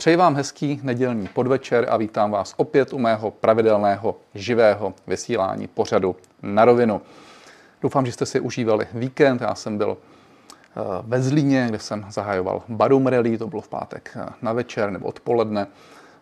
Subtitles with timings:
[0.00, 6.16] Přeji vám hezký nedělní podvečer a vítám vás opět u mého pravidelného živého vysílání pořadu
[6.42, 7.02] na rovinu.
[7.82, 9.40] Doufám, že jste si užívali víkend.
[9.40, 14.16] Já jsem byl eh, ve Zlíně, kde jsem zahajoval Barum Rally, to bylo v pátek
[14.16, 15.66] eh, na večer nebo odpoledne.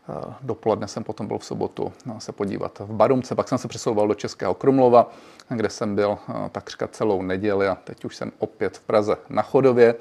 [0.08, 4.08] Eh, dopoledne jsem potom byl v sobotu se podívat v Barumce, pak jsem se přesouval
[4.08, 5.10] do Českého Krumlova,
[5.48, 6.18] kde jsem byl
[6.52, 9.94] takřka celou neděli a teď už jsem opět v Praze na Chodově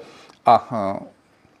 [0.46, 0.68] a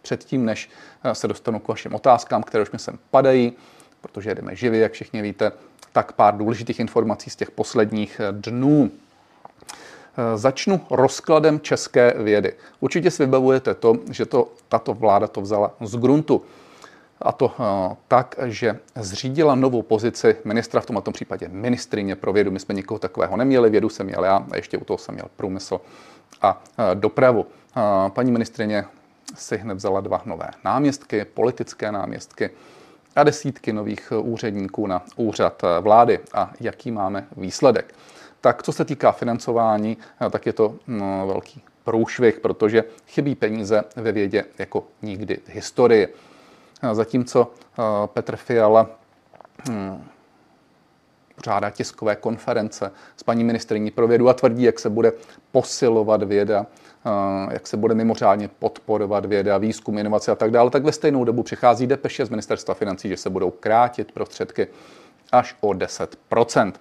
[0.08, 0.70] předtím, než
[1.12, 3.52] se dostanu k vašim otázkám, které už mi sem padají,
[4.00, 5.52] protože jedeme živě, jak všichni víte,
[5.92, 8.90] tak pár důležitých informací z těch posledních dnů.
[10.34, 12.52] Začnu rozkladem české vědy.
[12.80, 16.42] Určitě si vybavujete to, že to, tato vláda to vzala z gruntu.
[17.22, 17.52] A to
[18.08, 22.50] tak, že zřídila novou pozici ministra, v tomto případě ministrině pro vědu.
[22.50, 25.26] My jsme nikoho takového neměli, vědu jsem měl já a ještě u toho jsem měl
[25.36, 25.80] průmysl
[26.42, 26.62] a
[26.94, 27.46] dopravu.
[28.08, 28.84] Paní ministrině
[29.34, 32.50] si hned vzala dva nové náměstky, politické náměstky
[33.16, 36.20] a desítky nových úředníků na úřad vlády.
[36.34, 37.94] A jaký máme výsledek?
[38.40, 39.96] Tak co se týká financování,
[40.30, 46.14] tak je to no, velký průšvih, protože chybí peníze ve vědě jako nikdy v historii.
[46.92, 48.90] Zatímco eh, Petr Fiala
[49.68, 50.04] hm,
[51.34, 55.12] pořádá tiskové konference s paní ministriní pro vědu a tvrdí, jak se bude
[55.52, 56.66] posilovat věda,
[57.50, 61.42] jak se bude mimořádně podporovat věda, výzkum, inovace a tak dále, tak ve stejnou dobu
[61.42, 64.66] přichází depeše z ministerstva financí, že se budou krátit prostředky
[65.32, 66.72] až o 10%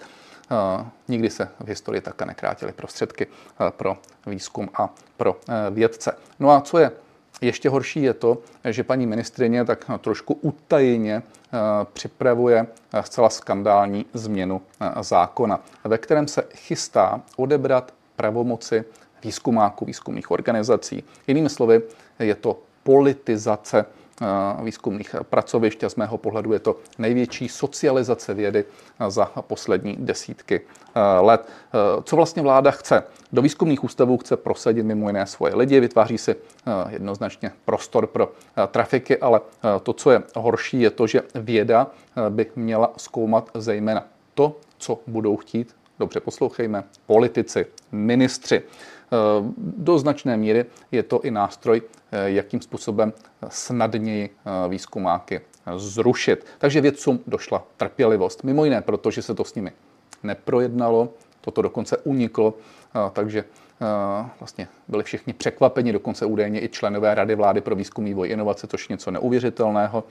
[1.08, 3.28] Nikdy se v historii také nekrátily prostředky
[3.70, 5.40] pro výzkum a pro
[5.72, 6.18] vědce.
[6.40, 6.92] No a co je
[7.42, 11.58] ještě horší je to, že paní ministrině tak trošku utajeně eh,
[11.94, 14.62] připravuje eh, zcela skandální změnu
[15.02, 18.86] zákona, ve kterém se chystá odebrat pravomoci
[19.24, 21.04] výzkumáků, výzkumných organizací.
[21.28, 21.82] Jinými slovy,
[22.20, 23.86] je to politizace
[24.64, 28.66] výzkumných pracovišť a z mého pohledu je to největší socializace vědy
[29.08, 30.62] za poslední desítky
[31.22, 31.50] let.
[32.04, 33.04] Co vlastně vláda chce?
[33.32, 36.36] Do výzkumných ústavů chce prosadit mimo jiné svoje lidi, vytváří si
[36.90, 38.32] jednoznačně prostor pro
[38.68, 39.42] trafiky, ale
[39.84, 41.88] to, co je horší, je to, že věda
[42.30, 48.62] by měla zkoumat zejména to, co budou chtít, dobře poslouchejme, politici, ministři.
[49.58, 51.82] Do značné míry je to i nástroj,
[52.26, 53.14] jakým způsobem
[53.50, 54.30] snadněji
[54.70, 55.42] výzkumáky
[55.76, 56.46] zrušit.
[56.58, 58.44] Takže vědcům došla trpělivost.
[58.44, 59.72] Mimo jiné, protože se to s nimi
[60.24, 61.10] neprojednalo,
[61.42, 62.54] toto dokonce uniklo,
[63.14, 63.44] takže
[64.40, 68.88] vlastně byli všichni překvapeni, dokonce údajně i členové Rady vlády pro výzkum, vývoj, inovace, což
[68.88, 70.04] něco neuvěřitelného.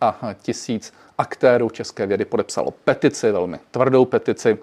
[0.00, 4.58] A tisíc aktérů české vědy podepsalo petici, velmi tvrdou petici,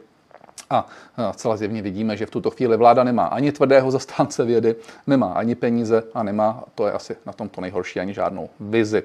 [0.70, 0.88] a
[1.36, 4.76] celá zjevně vidíme, že v tuto chvíli vláda nemá ani tvrdého zastánce vědy,
[5.08, 9.04] nemá ani peníze a nemá, to je asi na tom to nejhorší, ani žádnou vizi.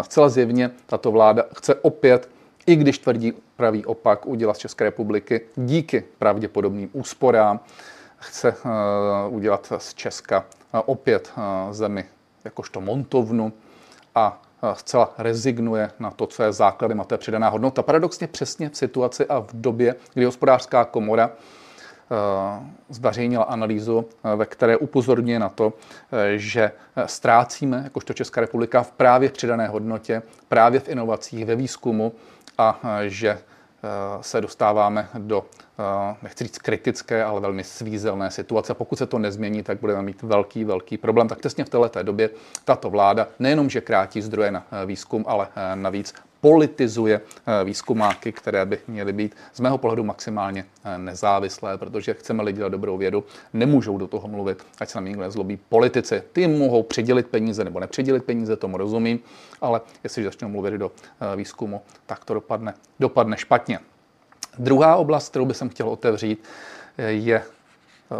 [0.00, 2.28] Zcela zjevně tato vláda chce opět,
[2.66, 7.60] i když tvrdí pravý opak, udělat z České republiky díky pravděpodobným úsporám,
[8.16, 8.56] chce
[9.28, 10.44] udělat z Česka
[10.86, 11.32] opět
[11.70, 12.04] zemi
[12.44, 13.52] jakožto montovnu
[14.14, 14.42] a
[14.74, 17.82] zcela rezignuje na to, co je základem a to je přidaná hodnota.
[17.82, 21.30] Paradoxně přesně v situaci a v době, kdy hospodářská komora
[22.88, 24.04] zveřejnila analýzu,
[24.36, 25.72] ve které upozorňuje na to,
[26.36, 26.72] že
[27.06, 32.12] ztrácíme, jakožto Česká republika, v právě v přidané hodnotě, právě v inovacích, ve výzkumu
[32.58, 33.38] a že
[34.20, 35.44] se dostáváme do,
[36.22, 38.74] nechci říct kritické, ale velmi svízelné situace.
[38.74, 41.28] Pokud se to nezmění, tak budeme mít velký, velký problém.
[41.28, 42.30] Tak přesně v této době
[42.64, 47.20] tato vláda nejenom, že krátí zdroje na výzkum, ale navíc politizuje
[47.64, 50.64] výzkumáky, které by měly být z mého pohledu maximálně
[50.96, 55.16] nezávislé, protože chceme lidi dělat dobrou vědu, nemůžou do toho mluvit, ať se na mě
[55.16, 55.58] nezlobí.
[55.68, 59.20] Politici, ty mohou přidělit peníze nebo nepřidělit peníze, tomu rozumím,
[59.60, 60.92] ale jestliže začnou mluvit do
[61.36, 63.78] výzkumu, tak to dopadne, dopadne špatně.
[64.58, 66.44] Druhá oblast, kterou bych chtěl otevřít,
[66.98, 67.42] je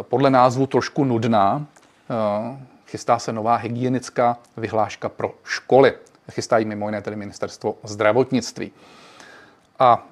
[0.03, 1.67] podle názvu trošku nudná.
[2.87, 5.95] Chystá se nová hygienická vyhláška pro školy.
[6.31, 8.73] Chystají mimo jiné tedy ministerstvo zdravotnictví.
[9.79, 10.07] A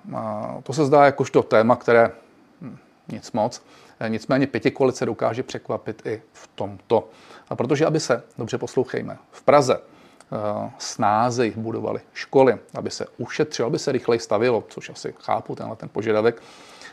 [0.62, 2.10] to se zdá jakožto téma, které
[2.60, 2.78] hm,
[3.08, 3.62] nic moc.
[4.08, 7.08] Nicméně pěti koalice dokáže překvapit i v tomto.
[7.48, 9.80] A protože, aby se, dobře poslouchejme, v Praze
[10.78, 15.88] snáze budovali školy, aby se ušetřilo, aby se rychleji stavilo, což asi chápu, tenhle ten
[15.88, 16.42] požadavek,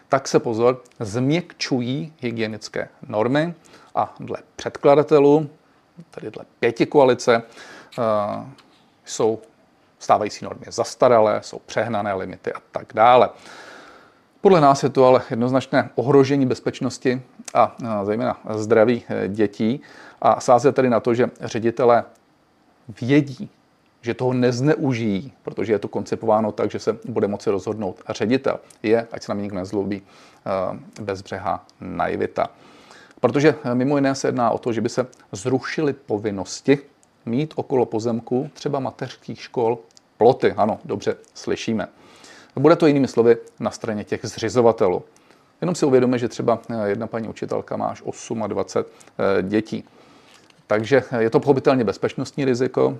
[0.09, 3.53] tak se pozor, změkčují hygienické normy
[3.95, 5.49] a dle předkladatelů,
[6.11, 7.43] tedy dle pěti koalice,
[9.05, 9.41] jsou
[9.99, 13.29] stávající normy zastaralé, jsou přehnané limity a tak dále.
[14.41, 17.21] Podle nás je to ale jednoznačné ohrožení bezpečnosti
[17.53, 19.81] a zejména zdraví dětí
[20.21, 22.03] a sázet tedy na to, že ředitelé
[23.01, 23.49] vědí,
[24.01, 29.07] že toho nezneužijí, protože je to koncipováno tak, že se bude moci rozhodnout ředitel, je,
[29.11, 32.49] ať se na mě nikdo nezlobí, eh, bezbřehá naivita.
[33.19, 36.79] Protože eh, mimo jiné se jedná o to, že by se zrušily povinnosti
[37.25, 39.79] mít okolo pozemku třeba mateřských škol
[40.17, 40.53] ploty.
[40.57, 41.87] Ano, dobře, slyšíme.
[42.55, 45.03] Bude to jinými slovy na straně těch zřizovatelů.
[45.61, 48.03] Jenom si uvědomíme, že třeba eh, jedna paní učitelka má až
[48.47, 49.83] 28 dětí.
[50.71, 52.97] Takže je to pochopitelně bezpečnostní riziko.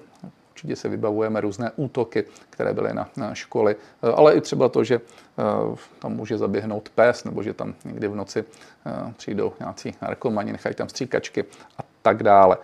[0.52, 3.76] Určitě se vybavujeme různé útoky, které byly na, školy,
[4.16, 8.16] ale i třeba to, že uh, tam může zaběhnout pes, nebo že tam někdy v
[8.16, 11.46] noci uh, přijdou nějací narkomani, nechají tam stříkačky
[11.78, 12.58] a tak dále.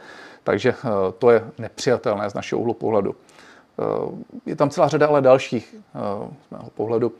[0.43, 0.73] Takže
[1.19, 3.15] to je nepřijatelné z našeho úhlu pohledu.
[4.45, 5.75] Je tam celá řada ale dalších
[6.47, 7.13] z mého pohledu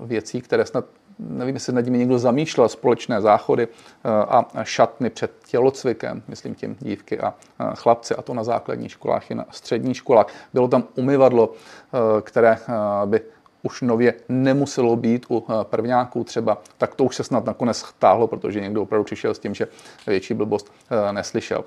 [0.00, 0.84] věcí, které snad
[1.18, 6.76] nevím, jestli nad nimi někdo zamýšlel, společné záchody eh, a šatny před tělocvikem, myslím tím
[6.80, 7.34] dívky a
[7.74, 10.26] chlapci, a to na základních školách i na středních školách.
[10.54, 12.72] Bylo tam umyvadlo, eh, které eh,
[13.06, 13.20] by
[13.62, 18.60] už nově nemuselo být u prvňáků třeba, tak to už se snad nakonec táhlo, protože
[18.60, 19.68] někdo opravdu přišel s tím, že
[20.06, 20.72] větší blbost
[21.12, 21.64] neslyšel.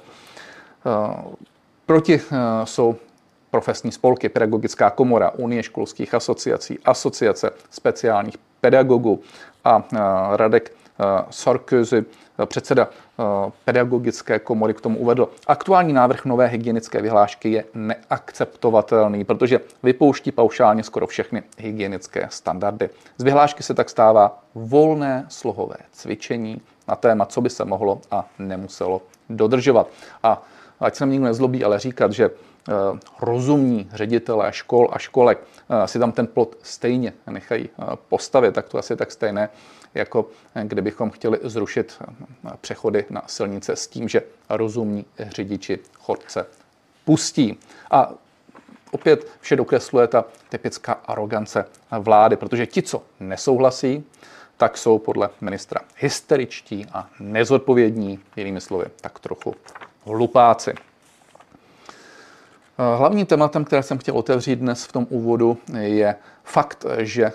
[1.86, 2.21] Proti
[2.63, 2.95] jsou
[3.50, 9.21] profesní spolky, pedagogická komora, Unie školských asociací, asociace speciálních pedagogů
[9.63, 9.83] a
[10.31, 10.73] Radek
[11.29, 12.05] Sarkozy,
[12.45, 12.87] předseda
[13.65, 15.29] pedagogické komory, k tomu uvedl.
[15.47, 22.89] Aktuální návrh nové hygienické vyhlášky je neakceptovatelný, protože vypouští paušálně skoro všechny hygienické standardy.
[23.17, 28.29] Z vyhlášky se tak stává volné slohové cvičení na téma, co by se mohlo a
[28.39, 29.87] nemuselo dodržovat.
[30.23, 30.41] A
[30.79, 32.29] ať se nám nikdo nezlobí, ale říkat, že
[33.19, 38.69] rozumní ředitelé škol a školek eh, si tam ten plot stejně nechají eh, postavit, tak
[38.69, 39.49] to asi tak stejné,
[39.93, 40.29] jako
[40.63, 42.01] kdybychom chtěli zrušit
[42.61, 46.45] přechody na silnice s tím, že rozumní řidiči chodce
[47.05, 47.59] pustí.
[47.91, 48.13] A
[48.91, 51.65] opět vše dokresluje ta typická arogance
[51.99, 54.03] vlády, protože ti, co nesouhlasí,
[54.57, 59.55] tak jsou podle ministra hysteričtí a nezodpovědní, jinými slovy, tak trochu
[60.05, 60.73] hlupáci.
[62.81, 67.31] Eh, hlavním tématem, které jsem chtěl otevřít dnes v tom úvodu, je fakt, že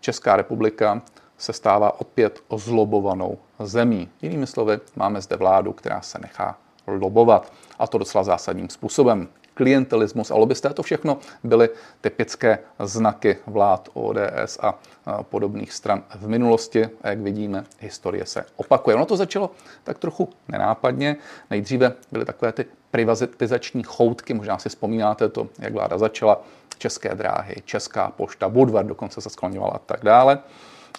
[0.00, 1.02] Česká republika
[1.38, 4.08] se stává opět ozlobovanou zemí.
[4.22, 9.28] Jinými slovy, máme zde vládu, která se nechá lobovat a to docela zásadním způsobem.
[9.60, 11.68] Klientelismus a lobbysté, to všechno byly
[12.00, 14.78] typické znaky vlád ODS a
[15.22, 16.88] podobných stran v minulosti.
[17.02, 18.96] A jak vidíme, historie se opakuje.
[18.96, 19.50] Ono to začalo
[19.84, 21.16] tak trochu nenápadně.
[21.50, 26.40] Nejdříve byly takové ty privatizační choutky, možná si vzpomínáte to, jak vláda začala,
[26.78, 30.38] české dráhy, česká pošta, Budvar dokonce se skloňovala a tak dále.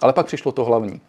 [0.02, 1.00] Ale pak přišlo to hlavní.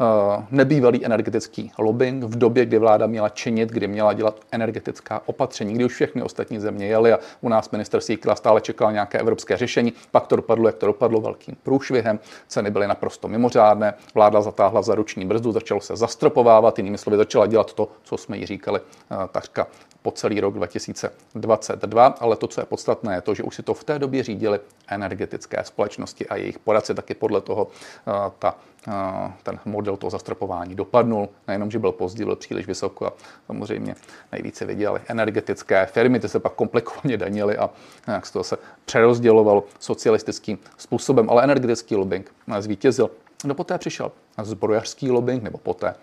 [0.00, 5.74] Eh, nebývalý energetický lobbying v době, kdy vláda měla činit, kdy měla dělat energetická opatření,
[5.74, 9.56] kdy už všechny ostatní země jeli a u nás minister Síkla stále čekal nějaké evropské
[9.56, 9.92] řešení.
[10.10, 12.18] Pak to dopadlo, jak to dopadlo, velkým průšvihem.
[12.48, 13.94] Ceny byly naprosto mimořádné.
[14.14, 18.36] Vláda zatáhla za ruční brzdu, začalo se zastropovávat, jinými slovy začala dělat to, co jsme
[18.36, 19.66] ji říkali eh, takřka
[20.02, 23.74] po celý rok 2022, ale to, co je podstatné, je to, že už si to
[23.74, 27.68] v té době řídili energetické společnosti a jejich poradci taky podle toho
[28.08, 28.54] eh, ta,
[28.88, 31.28] eh, ten model toho zastropování dopadnul.
[31.48, 33.12] Nejenom, že byl pozdě, byl příliš vysoko a
[33.46, 33.94] samozřejmě
[34.32, 37.70] nejvíce vydělali energetické firmy, ty se pak komplikovaně danily a
[38.06, 43.10] jak se to se přerozdělovalo socialistickým způsobem, ale energetický lobbying zvítězil.
[43.44, 44.12] No poté přišel
[44.42, 45.94] zbrojařský lobbying, nebo poté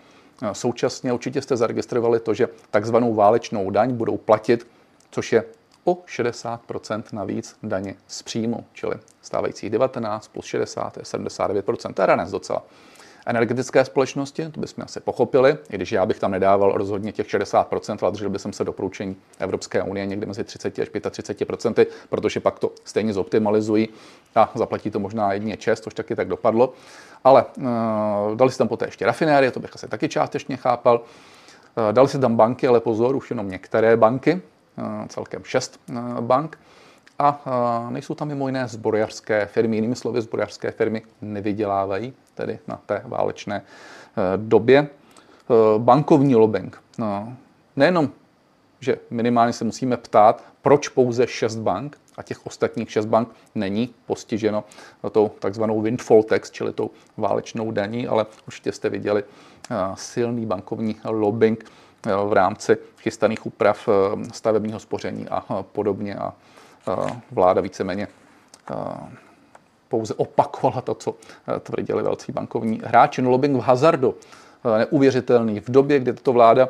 [0.52, 4.66] Současně určitě jste zaregistrovali to, že takzvanou válečnou daň budou platit,
[5.10, 5.44] což je
[5.84, 12.06] o 60% navíc daně z příjmu, čili stávajících 19 plus 60 je 79% To je
[12.06, 12.62] ranec docela.
[13.28, 17.98] Energetické společnosti, to bychom asi pochopili, i když já bych tam nedával rozhodně těch 60%,
[18.02, 22.72] ale držel bych se doporučení Evropské unie někdy mezi 30 až 35%, protože pak to
[22.84, 23.88] stejně zoptimalizují
[24.34, 26.72] a zaplatí to možná jedině čest, což taky tak dopadlo.
[27.24, 27.64] Ale uh,
[28.36, 31.00] dali si tam poté ještě rafinérie, to bych asi taky částečně chápal.
[31.00, 34.32] Uh, dali si tam banky, ale pozor, už jenom některé banky,
[34.78, 36.58] uh, celkem šest uh, bank.
[37.18, 43.02] A nejsou tam mimo jiné zbrojařské firmy, jinými slovy zbrojařské firmy nevydělávají, tedy na té
[43.04, 44.88] válečné uh, době.
[45.48, 46.82] Uh, bankovní lobbying.
[46.98, 47.36] No,
[47.76, 48.10] nejenom,
[48.80, 53.94] že minimálně se musíme ptát, proč pouze šest bank, a těch ostatních šest bank není
[54.06, 54.64] postiženo
[55.12, 59.24] tou takzvanou windfall tax, čili tou válečnou daní, ale určitě jste viděli
[59.70, 61.64] eh, silný bankovní lobbying
[62.06, 66.34] eh, v rámci chystaných úprav eh, stavebního spoření a podobně a
[67.30, 68.08] vláda víceméně
[69.88, 71.14] pouze opakovala to, co
[71.60, 73.22] tvrdili velcí bankovní hráči.
[73.22, 74.14] No lobbying v hazardu
[74.78, 75.60] neuvěřitelný.
[75.60, 76.68] V době, kdy tato vláda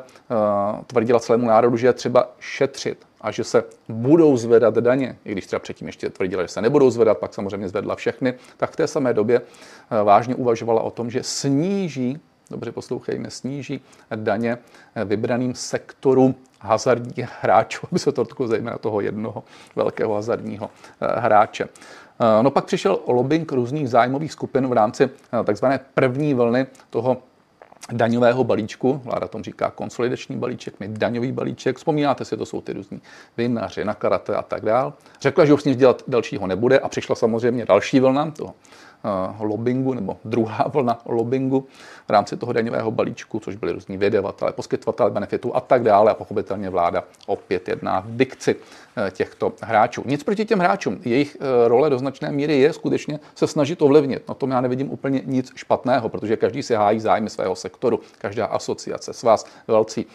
[0.87, 5.45] tvrdila celému národu, že je třeba šetřit, a že se budou zvedat daně, i když
[5.47, 8.87] třeba předtím ještě tvrdila, že se nebudou zvedat, pak samozřejmě zvedla všechny, tak v té
[8.87, 9.41] samé době
[10.03, 12.19] vážně uvažovala o tom, že sníží,
[12.49, 13.81] dobře poslouchejme, sníží
[14.15, 14.57] daně
[15.05, 19.43] vybraným sektorům hazardních hráčů, aby se to dotklo zejména toho jednoho
[19.75, 20.69] velkého hazardního
[21.01, 21.67] eh, hráče.
[22.41, 25.09] No pak přišel lobbying různých zájmových skupin v rámci
[25.45, 27.17] takzvané první vlny toho
[27.91, 32.73] daňového balíčku, vláda tomu říká konsolidační balíček, my daňový balíček, vzpomínáte si, to jsou ty
[32.73, 33.01] různí
[33.37, 34.93] vinaři, nakarate a tak dál.
[35.21, 38.53] Řekla, že už s ním dělat dalšího nebude a přišla samozřejmě další vlna toho
[39.39, 41.67] lobbingu nebo druhá vlna lobbingu
[42.07, 46.11] v rámci toho daňového balíčku, což byly různí vydavatelé, poskytovatelé benefitů a tak dále.
[46.11, 50.03] A pochopitelně vláda opět jedná v dikci eh, těchto hráčů.
[50.05, 50.99] Nic proti těm hráčům.
[51.05, 54.27] Jejich eh, role do značné míry je skutečně se snažit ovlivnit.
[54.27, 58.45] Na tom já nevidím úplně nic špatného, protože každý si hájí zájmy svého sektoru, každá
[58.45, 60.05] asociace, svaz, velcí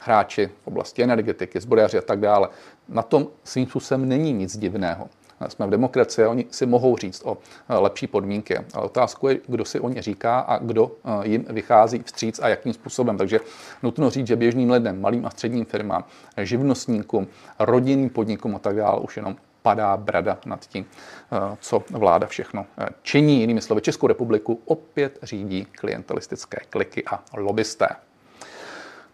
[0.00, 2.48] hráči v oblasti energetiky, zbrojaři a tak dále.
[2.88, 5.08] Na tom svým způsobem není nic divného
[5.50, 8.58] jsme v demokracii, oni si mohou říct o eh, lepší podmínky.
[8.74, 12.48] Ale otázku je, kdo si o ně říká a kdo eh, jim vychází vstříc a
[12.48, 13.18] jakým způsobem.
[13.18, 13.40] Takže
[13.82, 16.04] nutno říct, že běžným lidem, malým a středním firmám,
[16.36, 17.26] živnostníkům,
[17.58, 20.86] rodinným podnikům a tak dále už jenom padá brada nad tím,
[21.32, 22.66] eh, co vláda všechno
[23.02, 23.40] činí.
[23.40, 27.88] Jinými slovy, Českou republiku opět řídí klientelistické kliky a lobbysté.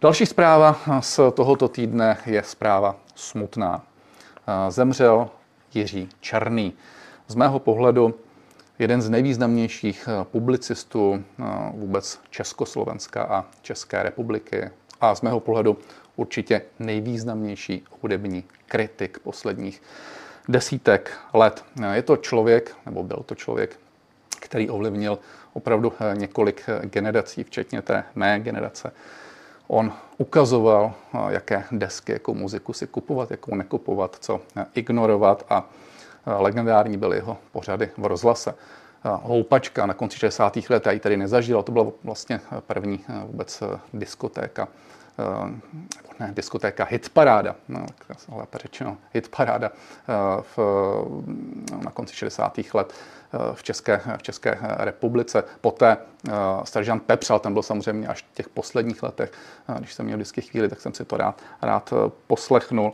[0.01, 3.83] Další zpráva z tohoto týdne je zpráva smutná.
[4.69, 5.29] Zemřel
[5.75, 6.73] Jiří Černý.
[7.29, 8.15] Z mého pohledu
[8.79, 14.71] jeden z nejvýznamnějších eh, publicistů eh, vůbec Československa a České republiky
[15.01, 15.79] a z mého pohledu
[16.17, 19.83] určitě nejvýznamnější hudební kritik posledních
[20.49, 21.65] desítek let.
[21.83, 23.79] Eh, je to člověk, nebo byl to člověk,
[24.41, 25.19] který ovlivnil
[25.53, 28.93] opravdu několik generací, včetně té mé generace.
[29.69, 30.93] On ukazoval,
[31.29, 34.41] jaké desky, jakou muziku si kupovat, jakou nekupovat, co
[34.75, 35.69] ignorovat a
[36.27, 38.55] legendární byly jeho pořady v rozhlase.
[39.05, 40.59] Houpačka na konci 60.
[40.71, 43.63] let, já ji tady nezažil, to byla vlastně první vůbec
[43.95, 44.69] diskotéka,
[46.21, 47.87] ne, diskotéka Hitparáda, no,
[48.33, 49.71] lépe řečeno, Hitparáda
[50.43, 50.59] v,
[51.85, 52.61] na konci 60.
[52.75, 52.95] let
[53.55, 55.45] v České, v České republice.
[55.61, 55.97] Poté
[56.65, 59.33] Seržant Pepřal, ten byl samozřejmě až v těch posledních letech.
[59.79, 62.93] Když jsem měl vždycky chvíli, tak jsem si to rád, rád eh, poslechnul.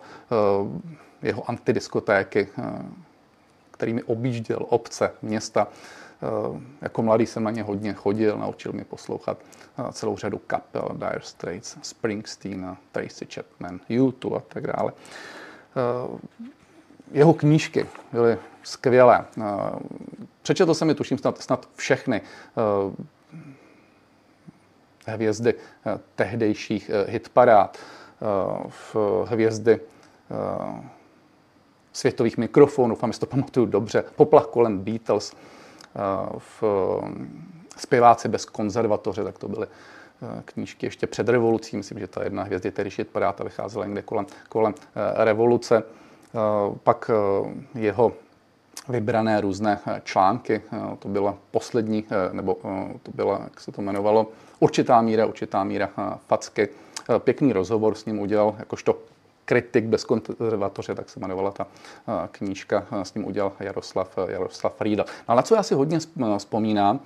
[1.23, 2.49] Jeho antidiskotéky,
[3.71, 5.67] kterými objížděl obce, města.
[6.83, 9.39] Jako mladý jsem na ně hodně chodil, naučil mě poslouchat
[9.93, 14.93] celou řadu kapel, Dire Straits, Springsteen, Tracy Chapman, U2 a tak dále.
[17.13, 19.25] Jeho knížky byly skvělé.
[19.39, 19.43] Eh,
[20.43, 22.21] přečetl jsem je, tuším, snad, snad všechny
[25.07, 27.79] eh, hvězdy eh, tehdejších hitparád,
[28.69, 28.97] v
[29.29, 29.81] hvězdy
[31.93, 35.37] světových mikrofonů, a si to pamatuju dobře, poplach kolem Beatles,
[36.39, 36.63] v
[37.77, 39.67] zpěváci bez konzervatoře, tak to byly
[40.45, 44.75] knížky ještě před revolucí, myslím, že ta jedna hvězdy tedy hitparád vycházela někde kolem, kolem
[45.17, 45.83] revoluce.
[46.83, 47.11] Pak
[47.75, 48.13] jeho
[48.89, 50.63] vybrané různé eh, články.
[50.73, 52.57] Eh, to byla poslední, eh, nebo
[53.03, 54.27] to byla, jak se to jmenovalo,
[54.61, 55.91] určitá míra, určitá míra
[56.27, 56.69] facky.
[57.19, 58.99] Pěkný rozhovor s ním udělal jakožto
[59.45, 61.67] kritik bez konzervatoře, tak se jmenovala ta
[62.31, 65.05] knížka, s ním udělal Jaroslav, Jaroslav Friedl.
[65.09, 65.99] No, ale co já si hodně
[66.39, 67.01] vzpomínám,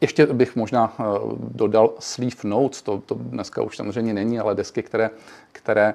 [0.00, 0.94] ještě bych možná
[1.36, 5.10] dodal sleeve notes, to, to dneska už samozřejmě není, ale desky, které,
[5.52, 5.94] které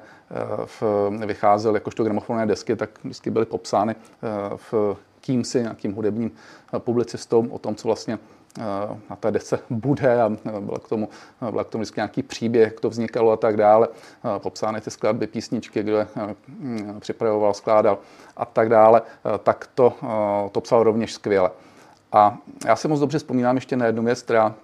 [1.25, 3.95] vycházely jakožto gramofonové desky, tak vždycky byly popsány
[4.55, 6.31] v kýmsi, nějakým hudebním
[6.77, 8.19] publicistou o tom, co vlastně
[9.09, 11.09] na té desce bude a byl k tomu,
[11.51, 13.87] byl k tomu vždycky nějaký příběh, jak to vznikalo a tak dále.
[14.37, 16.07] Popsány ty skladby, písničky, kdo je
[16.99, 17.97] připravoval, skládal
[18.37, 19.01] a tak dále,
[19.43, 19.93] tak to,
[20.51, 21.51] to psal rovněž skvěle.
[22.11, 24.55] A já si moc dobře vzpomínám ještě na jednu věc, která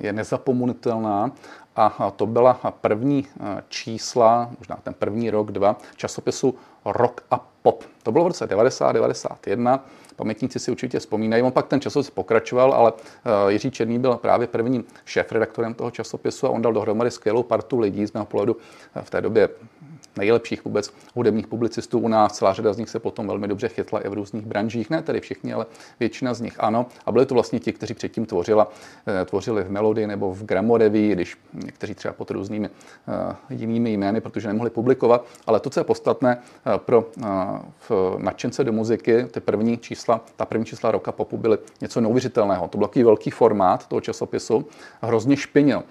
[0.00, 1.30] je nezapomenutelná
[1.76, 3.26] a to byla první
[3.68, 7.84] čísla, možná ten první rok, dva, časopisu Rock a Pop.
[8.02, 9.84] To bylo v roce 90, 91.
[10.18, 11.42] Pamětníci si určitě vzpomínají.
[11.42, 12.92] On pak ten časopis pokračoval, ale
[13.48, 18.06] Jiří Černý byl právě prvním šéf-redaktorem toho časopisu a on dal dohromady skvělou partu lidí
[18.06, 18.56] z mého pohledu
[19.02, 19.48] v té době
[20.16, 22.32] nejlepších vůbec hudebních publicistů u nás.
[22.32, 25.20] Celá řada z nich se potom velmi dobře chytla i v různých branžích, ne tedy
[25.20, 25.66] všichni, ale
[26.00, 26.86] většina z nich ano.
[27.06, 28.72] A byli to vlastně ti, kteří předtím tvořila,
[29.06, 33.14] eh, tvořili v Melody nebo v Gramoreví, když někteří třeba pod různými uh,
[33.50, 35.24] jinými jmény, protože nemohli publikovat.
[35.46, 37.10] Ale to, co je podstatné uh, pro
[38.18, 42.68] nadšence do muziky, ty první čísla, ta první čísla roka popu byly něco neuvěřitelného.
[42.68, 44.66] To byl takový velký formát toho časopisu,
[45.02, 45.82] hrozně špinil.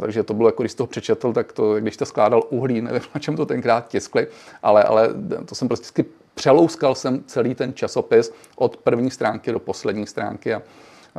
[0.00, 3.20] Takže to bylo jako, když to přečetl, tak to, když jste skládal uhlí, nevím, na
[3.20, 4.26] čem to ten několikrát tiskli,
[4.62, 5.08] ale, ale
[5.46, 10.62] to jsem prostě přelouskal jsem celý ten časopis od první stránky do poslední stránky a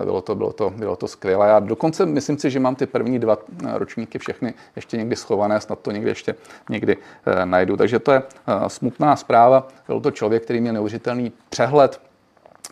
[0.04, 1.52] bylo to, bylo to, bylo to skvělé.
[1.54, 3.38] A dokonce myslím si, že mám ty první dva
[3.74, 6.36] ročníky všechny ještě někdy schované, snad to někdy ještě
[6.70, 7.78] někdy eh, najdu.
[7.78, 9.68] Takže to je eh, smutná zpráva.
[9.88, 12.02] Byl to člověk, který měl neuvěřitelný přehled,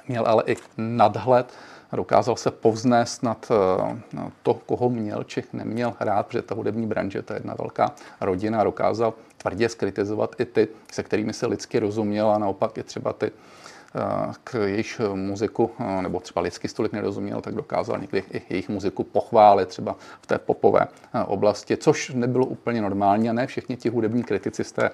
[0.07, 1.53] měl ale i nadhled
[1.97, 7.21] dokázal se povznést nad eh, to, koho měl či neměl hrát, protože ta hudební branže
[7.21, 12.31] to je jedna velká rodina, dokázal tvrdě skritizovat i ty, se kterými se lidsky rozuměl
[12.31, 17.41] a naopak je třeba ty, eh, k jejich muziku, eh, nebo třeba lidsky stolik nerozuměl,
[17.41, 20.87] tak dokázal někdy i jejich muziku pochválit třeba v té popové
[21.25, 24.91] oblasti, což nebylo úplně normální a ne všichni ti hudební kritici z té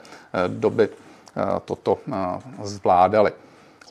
[0.48, 0.90] doby
[1.66, 1.98] toto
[2.64, 3.32] zvládali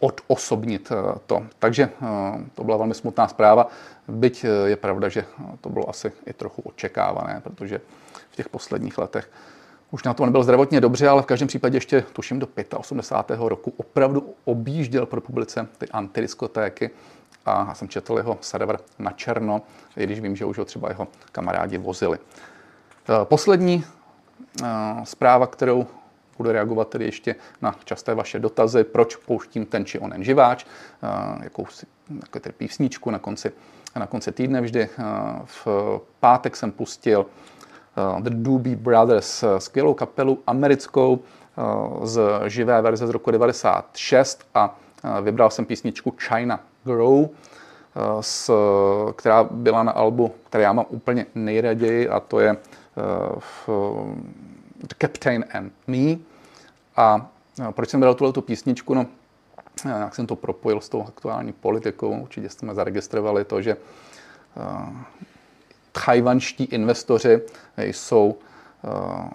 [0.01, 1.47] odosobnit eh, to.
[1.59, 2.07] Takže eh,
[2.55, 3.69] to byla velmi smutná zpráva,
[4.09, 5.25] byť eh, je pravda, že
[5.61, 7.81] to bylo asi i trochu očekávané, protože
[8.31, 9.31] v těch posledních letech
[9.91, 13.41] už na to nebyl zdravotně dobře, ale v každém případě ještě, tuším, do 85.
[13.41, 16.91] roku opravdu objížděl pro publice ty antidiskotéky
[17.47, 19.63] a já jsem četl jeho server na černo,
[19.97, 22.19] i když vím, že už ho třeba jeho kamarádi vozili.
[23.25, 23.85] Poslední
[25.05, 25.87] zpráva, kterou
[26.37, 30.67] budu reagovat tedy ještě na časté vaše dotazy, proč pouštím ten či onen živáč,
[31.43, 31.87] jakou si
[32.23, 33.53] jako tedy písničku na konci,
[33.97, 34.89] na konci týdne vždy.
[35.45, 35.67] V
[36.21, 37.27] pátek jsem pustil
[38.21, 41.21] The Doobie Brothers, skvělou kapelu americkou
[42.03, 44.79] z živé verze z roku 96 a
[45.21, 47.27] vybral jsem písničku China Grow,
[48.21, 48.53] s,
[49.17, 52.57] která byla na albu, které já mám úplně nejraději a to je
[53.39, 53.69] v
[54.99, 56.17] Captain and Me.
[56.97, 57.31] A
[57.71, 58.95] proč jsem bral tuhle písničku?
[58.95, 59.07] No,
[59.85, 64.97] jak jsem to propojil s tou aktuální politikou, určitě jste zaregistrovali to, že uh,
[65.93, 67.41] tchajvanští investoři
[67.79, 68.39] jsou
[68.83, 69.29] uh,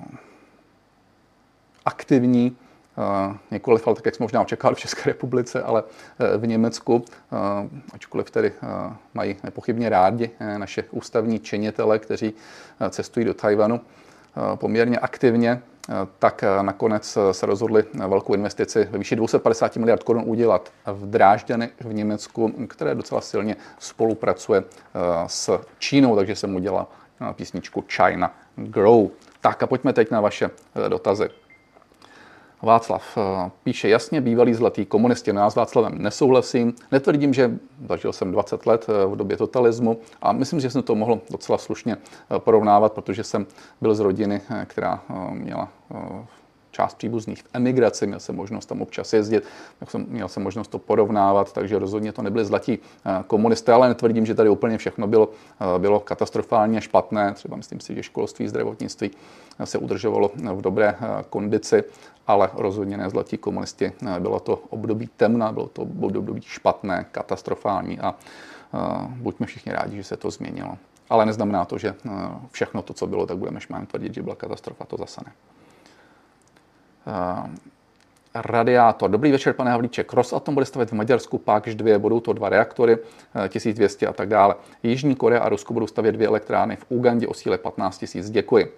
[1.86, 2.58] aktivní
[2.98, 6.96] Uh, nikoliv, ale tak, jak jsme možná očekávali v České republice, ale uh, v Německu,
[6.96, 7.04] uh,
[7.94, 8.54] ačkoliv tedy
[9.14, 12.34] mají nepochybně rádi naše ústavní činitele, kteří
[12.90, 14.01] cestují do Tajvanu, Eh,
[14.56, 20.24] poměrně aktivně, eh, tak eh, nakonec se rozhodli velkou investici ve výši 250 miliard korun
[20.26, 24.64] udělat v Drážďany v Německu, které docela silně spolupracuje
[25.28, 26.88] s Čínou, takže jsem udělal
[27.34, 29.08] písničku China Grow.
[29.42, 30.50] Tak a pojďme teď na vaše
[30.88, 31.30] dotazy.
[32.62, 35.34] Václav eh, píše jasně, bývalý zlatý komunisti.
[35.34, 36.74] No já s Václavem nesouhlasím.
[36.92, 37.52] Netvrdím, že
[37.90, 41.58] zažil jsem 20 let eh, v době totalismu a myslím, že jsem to mohl docela
[41.58, 43.46] slušně eh, porovnávat, protože jsem
[43.82, 45.70] byl z rodiny, která měla
[46.72, 49.44] část příbuzných v emigraci, měl jsem možnost tam občas jezdit,
[49.88, 52.80] jsem, měl jsem možnost to porovnávat, takže rozhodně to nebyly zlatí
[53.28, 55.30] komunisté, ale netvrdím, že tady úplně všechno bylo,
[55.78, 57.34] bylo katastrofálně špatné.
[57.34, 59.12] Třeba myslím si, že školství, zdravotnictví
[59.64, 60.96] se udržovalo v dobré
[61.30, 61.84] kondici
[62.28, 63.92] ale rozhodně ne zlatí komunisti.
[64.20, 68.16] Bylo to období temna, bylo to období špatné, katastrofální a
[69.08, 70.78] buďme všichni rádi, že se to změnilo.
[71.10, 71.96] Ale neznamená to, že
[72.52, 75.32] všechno to, co bylo, tak budeme šmán tvrdit, že byla katastrofa, to zase ne.
[78.36, 79.10] Radiátor.
[79.10, 80.14] Dobrý večer, pane Havlíček.
[80.14, 82.98] Rosatom bude stavět v Maďarsku, pak 2, budou to dva reaktory,
[83.48, 84.56] 1200 a tak dále.
[84.84, 88.30] Jižní Korea a Rusko budou stavět dvě elektrárny v Ugandě o síle 15 000.
[88.30, 88.78] Děkuji.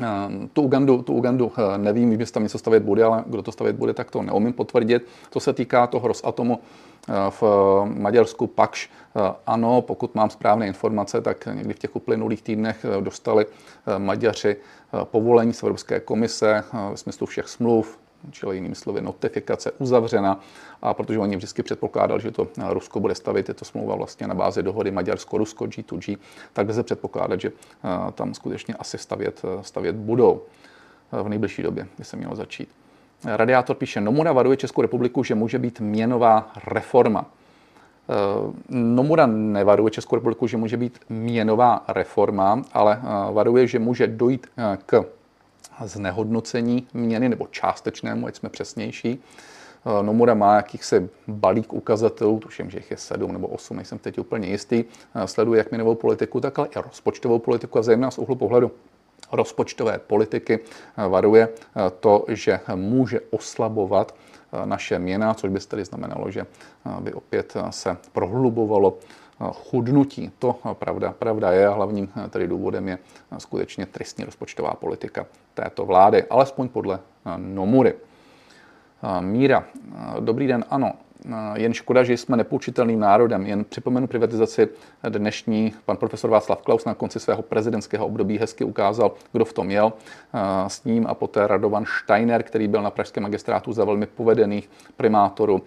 [0.00, 3.52] Ehm, tu Ugandu, tu Ugandu eh, nevím, jestli tam něco stavět bude, ale kdo to
[3.52, 5.06] stavět bude, tak to neumím potvrdit.
[5.30, 6.60] Co se týká toho Rosatomu
[7.08, 7.42] eh, v
[7.84, 13.46] Maďarsku, pakš eh, ano, pokud mám správné informace, tak někdy v těch uplynulých týdnech dostali
[13.98, 14.56] Maďaři
[15.04, 17.98] povolení z Evropské komise ve smyslu všech smluv,
[18.30, 20.40] čili jinými slovy notifikace uzavřena
[20.82, 24.34] a protože oni vždycky předpokládali, že to Rusko bude stavit, je to smlouva vlastně na
[24.34, 26.18] bázi dohody Maďarsko-Rusko G2G,
[26.52, 30.42] tak lze předpokládat, že eh, tam skutečně asi stavět, eh, stavět budou
[31.12, 32.68] eh, v nejbližší době, by se mělo začít.
[33.24, 37.26] Radiátor píše, Nomura varuje Českou republiku, že může být měnová reforma.
[38.68, 43.00] Nomura nevaruje Českou republiku, že může být měnová reforma, ale
[43.32, 44.46] varuje, že může dojít
[44.86, 45.04] k
[45.84, 49.22] znehodnocení měny nebo částečnému, ať jsme přesnější.
[49.86, 54.18] Eh, Nomura má jakýchsi balík ukazatelů, tuším, že jich je sedm nebo osm, nejsem teď
[54.18, 58.18] úplně jistý, eh, sleduje jak měnovou politiku, tak ale i rozpočtovou politiku a zejména z
[58.18, 58.70] úhlu pohledu
[59.32, 61.48] rozpočtové politiky eh, varuje
[62.00, 64.14] to, že může oslabovat
[64.64, 66.46] naše měna, což by tedy znamenalo, že
[67.00, 68.98] by opět se prohlubovalo
[69.52, 70.32] chudnutí.
[70.38, 72.98] To pravda, pravda je a hlavním tedy důvodem je
[73.38, 76.98] skutečně tristní rozpočtová politika této vlády, alespoň podle
[77.36, 77.94] Nomury.
[79.20, 79.64] Míra,
[80.20, 80.92] dobrý den, ano.
[81.54, 83.46] jen škoda, že jsme nepoučitelným národem.
[83.46, 84.68] Jen připomenu privatizaci
[85.08, 85.74] dnešní.
[85.84, 89.92] Pan profesor Václav Klaus na konci svého prezidentského období hezky ukázal, kdo v tom jel.
[90.66, 95.62] S ním a poté Radovan Steiner, který byl na pražském magistrátu za velmi povedených primátorů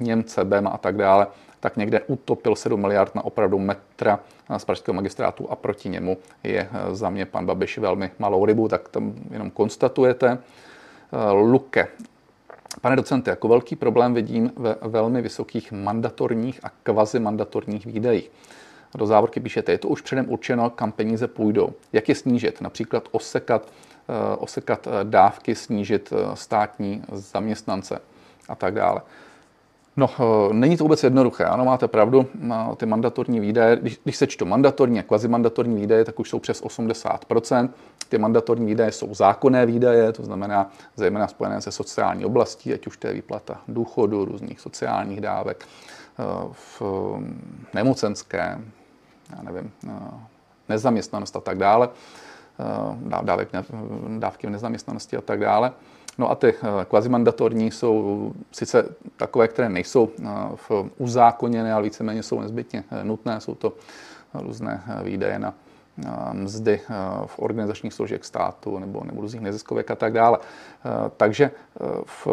[0.00, 1.26] Němce, Bema a tak dále
[1.66, 4.20] tak někde utopil 7 miliard na opravdu metra
[4.56, 8.88] z pražského magistrátu a proti němu je za mě pan Babiš velmi malou rybu, tak
[8.88, 10.38] tam jenom konstatujete.
[11.32, 11.88] Luke.
[12.80, 18.30] Pane docente, jako velký problém vidím ve velmi vysokých mandatorních a kvazimandatorních výdajích.
[18.94, 21.72] Do závorky píšete, je to už předem určeno, kam peníze půjdou.
[21.92, 22.60] Jak je snížit?
[22.60, 23.72] Například osekat,
[24.08, 28.00] eh, osekat eh, dávky, snížit eh, státní zaměstnance
[28.48, 29.00] a tak dále.
[29.96, 30.10] No,
[30.52, 31.44] není to vůbec jednoduché.
[31.44, 32.26] Ano, máte pravdu,
[32.76, 36.62] ty mandatorní výdaje, když, když se čtou mandatorní a kvazimandatorní výdaje, tak už jsou přes
[36.62, 37.68] 80%.
[38.08, 42.96] Ty mandatorní výdaje jsou zákonné výdaje, to znamená zejména spojené se sociální oblastí, ať už
[42.96, 45.64] to je výplata důchodu, různých sociálních dávek,
[46.18, 46.82] eh, v
[47.74, 48.58] nemocenské,
[49.36, 49.90] já nevím, eh,
[50.68, 51.88] nezaměstnanost a tak dále,
[52.60, 55.72] eh, dávky v nezaměstnanosti a tak dále.
[56.18, 56.54] No a ty
[56.88, 60.10] kvazimandatorní jsou sice takové, které nejsou
[60.98, 63.40] uzákoněné, ale víceméně jsou nezbytně nutné.
[63.40, 63.72] Jsou to
[64.34, 65.54] různé výdaje na
[66.32, 66.80] mzdy
[67.26, 70.38] v organizačních složek státu nebo, nebo různých neziskovek a tak dále.
[71.16, 71.50] Takže
[72.04, 72.26] v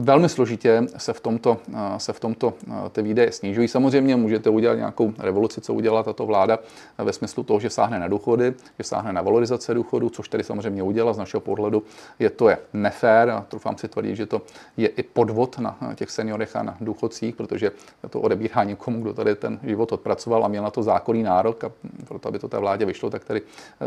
[0.00, 3.68] Velmi složitě se v tomto, eh, se v tomto eh, ty výdaje snižují.
[3.68, 6.58] Samozřejmě můžete udělat nějakou revoluci, co udělala tato vláda
[6.98, 10.44] eh, ve smyslu toho, že sáhne na důchody, že sáhne na valorizace důchodu, což tedy
[10.44, 11.82] samozřejmě udělala z našeho pohledu.
[12.18, 14.42] Je to je nefér a trufám si tvrdit, že to
[14.76, 17.70] je i podvod na těch seniorech a na důchodcích, protože
[18.10, 21.72] to odebírá někomu, kdo tady ten život odpracoval a měl na to zákonný nárok a
[22.08, 23.42] proto, aby to té vládě vyšlo, tak tady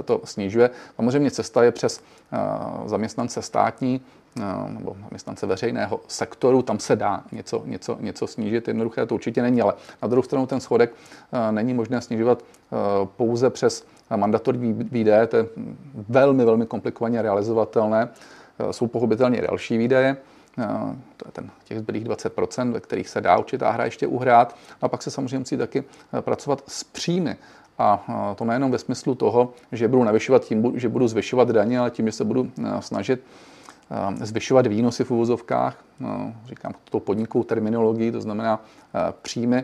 [0.06, 0.70] to snižuje.
[0.96, 2.02] Samozřejmě cesta je přes
[2.86, 4.02] zaměstnance státní,
[4.68, 8.68] nebo zaměstnance veřejného sektoru, tam se dá něco, něco, něco snížit.
[8.68, 10.94] Jednoduché to určitě není, ale na druhou stranu ten schodek
[11.34, 12.76] eh, není možné snižovat eh,
[13.16, 15.46] pouze přes mandatorní výdaje, to je
[16.10, 18.10] velmi, velmi komplikovaně realizovatelné.
[18.60, 20.18] Eh, jsou pochopitelně další výdaje,
[21.18, 24.56] to je ten těch zbylých 20%, ve kterých se dá určitá hra ještě uhrát.
[24.82, 25.84] A pak se samozřejmě musí taky
[26.22, 27.36] pracovat s příjmy.
[27.80, 28.06] A
[28.38, 32.06] to nejenom ve smyslu toho, že budu navyšovat tím, že budu zvyšovat daně, ale tím,
[32.06, 33.24] že se budu snažit
[34.22, 38.62] zvyšovat výnosy v uvozovkách, no, říkám to podnikovou terminologii, to znamená
[38.96, 39.64] eh, příjmy,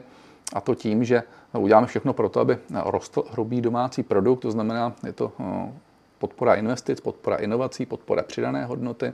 [0.53, 4.93] a to tím, že uděláme všechno pro to, aby rostl hrubý domácí produkt, to znamená,
[5.05, 5.71] je to eh,
[6.17, 9.13] podpora investic, podpora inovací, podpora přidané hodnoty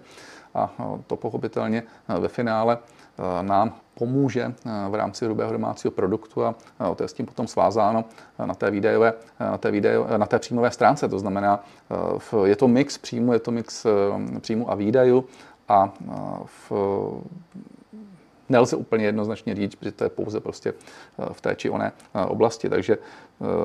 [0.55, 0.73] a
[1.07, 1.83] to pochopitelně
[2.19, 2.77] ve finále
[3.41, 6.55] nám pomůže eh, v rámci hrubého domácího produktu a
[6.91, 8.05] eh, to je s tím potom svázáno
[8.39, 11.07] eh, na té, výdajové, na té, výdajové, na té příjmové stránce.
[11.07, 11.63] To znamená,
[12.45, 13.85] je to mix příjmu, je to mix
[14.39, 15.25] příjmu a výdajů
[15.69, 15.93] a
[16.45, 16.71] v,
[18.53, 20.73] nelze úplně jednoznačně říct, protože to je pouze prostě
[21.31, 21.91] v té či oné
[22.27, 22.69] oblasti.
[22.69, 22.97] Takže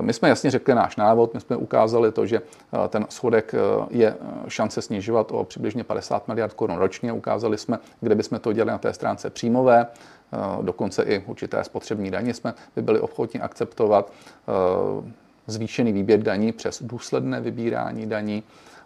[0.00, 2.42] my jsme jasně řekli náš návod, my jsme ukázali to, že
[2.88, 3.54] ten schodek
[3.90, 4.16] je
[4.48, 7.12] šance snižovat o přibližně 50 miliard korun ročně.
[7.12, 9.86] Ukázali jsme, kde bychom to dělali na té stránce příjmové,
[10.32, 15.12] Eh, dokonce i určité spotřební daně jsme by byli ochotni akceptovat, eh,
[15.46, 18.42] zvýšený výběr daní přes důsledné vybírání daní.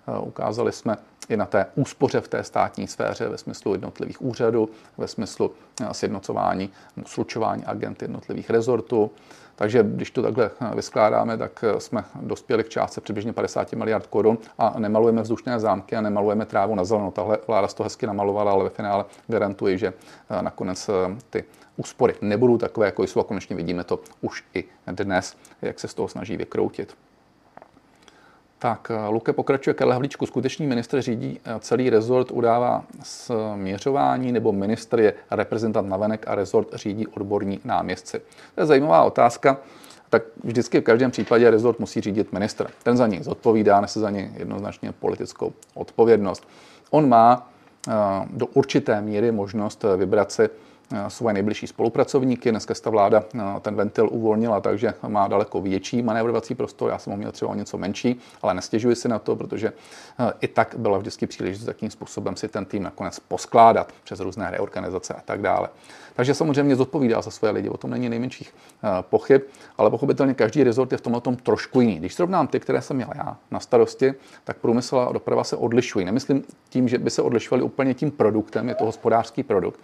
[0.08, 0.96] Eh, ukázali jsme
[1.28, 5.50] i na té úspoře v té státní sféře ve smyslu jednotlivých úřadů, ve smyslu
[5.92, 6.70] sjednocování,
[7.06, 9.10] slučování agent jednotlivých rezortů.
[9.56, 14.74] Takže když to takhle vyskládáme, tak jsme dospěli k částce přibližně 50 miliard korun a
[14.78, 17.10] nemalujeme vzdušné zámky a nemalujeme trávu na zeleno.
[17.10, 19.92] Tahle vláda to hezky namalovala, ale ve finále garantuji, že
[20.30, 21.44] eh, nakonec eh, ty
[21.76, 25.94] úspory nebudou takové, jako jsou a konečně vidíme to už i dnes, jak se z
[25.94, 26.96] toho snaží vykroutit.
[28.62, 30.26] Tak, eh, Luke pokračuje Karel Havlíčku.
[30.26, 37.06] Skutečný ministr řídí celý rezort, udává směřování, nebo ministr je reprezentant navenek a rezort řídí
[37.06, 38.22] odborní náměstci?
[38.54, 39.58] To je zajímavá otázka.
[40.10, 42.66] Tak vždycky v každém případě rezort musí řídit ministr.
[42.82, 46.48] Ten za něj zodpovídá, nese za něj jednoznačně politickou odpovědnost.
[46.90, 47.50] On má
[47.88, 47.92] eh,
[48.30, 50.71] do určité míry možnost vybrat si Eh,
[51.08, 52.50] svoje nejbližší spolupracovníky.
[52.50, 56.90] Dneska ta vláda eh, ten ventil uvolnila, takže má daleko větší manévrovací prostor.
[56.90, 59.72] Já jsem ho měl třeba o něco menší, ale nestěžuji si na to, protože
[60.18, 64.50] eh, i tak byla vždycky příležitost, jakým způsobem si ten tým nakonec poskládat přes různé
[64.50, 65.68] reorganizace a tak dále.
[66.14, 68.54] Takže samozřejmě zodpovídá za svoje lidi, o tom není nejmenších
[69.00, 69.42] pochyb,
[69.78, 71.98] ale pochopitelně každý rezort je v tomhle tom trošku jiný.
[71.98, 76.04] Když srovnám ty, které jsem měl já na starosti, tak průmysl a doprava se odlišují.
[76.04, 79.80] Nemyslím tím, že by se odlišovali úplně tím produktem, je to hospodářský produkt,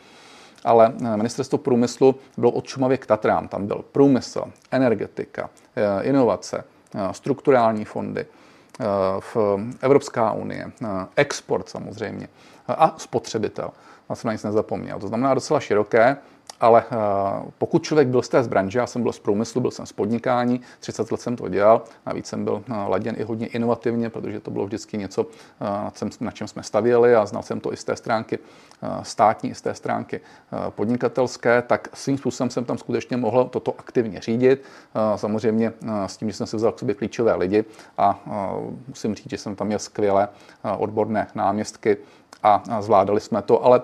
[0.65, 3.49] ale eh, ministerstvo průmyslu bylo od Šumavy k Tatrám.
[3.49, 8.27] Tam byl průmysl, energetika, eh, inovace, eh, strukturální fondy,
[9.21, 9.37] v
[9.81, 10.71] Evropská unie,
[11.17, 12.29] export samozřejmě
[12.69, 13.71] a spotřebitel.
[14.09, 14.99] a jsem na nic nezapomněl.
[14.99, 16.17] To znamená docela široké,
[16.61, 16.85] ale
[17.59, 19.93] pokud člověk byl z té z branže, já jsem byl z průmyslu, byl jsem z
[19.93, 24.51] podnikání, 30 let jsem to dělal, navíc jsem byl laděn i hodně inovativně, protože to
[24.51, 25.27] bylo vždycky něco,
[26.21, 28.39] na čem jsme stavěli a znal jsem to i z té stránky
[29.03, 30.21] státní, i z té stránky
[30.71, 34.63] podnikatelské, tak svým způsobem jsem tam skutečně mohl toto aktivně řídit.
[35.17, 35.73] Samozřejmě
[36.07, 37.65] s tím, že jsem si vzal k sobě klíčové lidi
[37.99, 38.21] a
[38.89, 40.29] musím říct, že jsem tam měl skvělé
[40.79, 41.97] odborné náměstky,
[42.43, 43.83] a zvládali jsme to, ale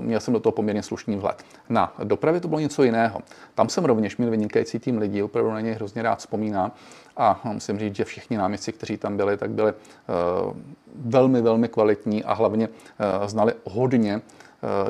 [0.00, 1.44] měl jsem do toho poměrně slušný vhled.
[1.68, 3.20] Na dopravě to bylo něco jiného.
[3.54, 6.72] Tam jsem rovněž měl vynikající tým lidí, opravdu na něj hrozně rád vzpomínám
[7.18, 10.56] a musím říct, že všichni náměstci, kteří tam byli, tak byli uh,
[10.94, 14.20] velmi, velmi kvalitní a hlavně uh, znali hodně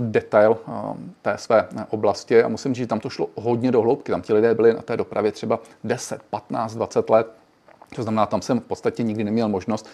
[0.00, 0.56] detail
[1.22, 4.12] té své oblasti a musím říct, že tam to šlo hodně do hloubky.
[4.12, 7.32] Tam ti lidé byli na té dopravě třeba 10, 15, 20 let
[7.94, 9.88] to znamená, tam jsem v podstatě nikdy neměl možnost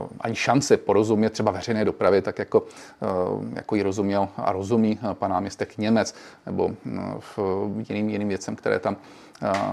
[0.00, 2.68] uh, ani šanci porozumět třeba veřejné dopravy, tak jako, uh,
[3.54, 6.14] jako ji rozuměl a rozumí uh, pan náměstek Němec,
[6.46, 6.74] nebo uh,
[7.36, 7.38] v
[7.88, 8.96] jiným, jiným věcem, které tam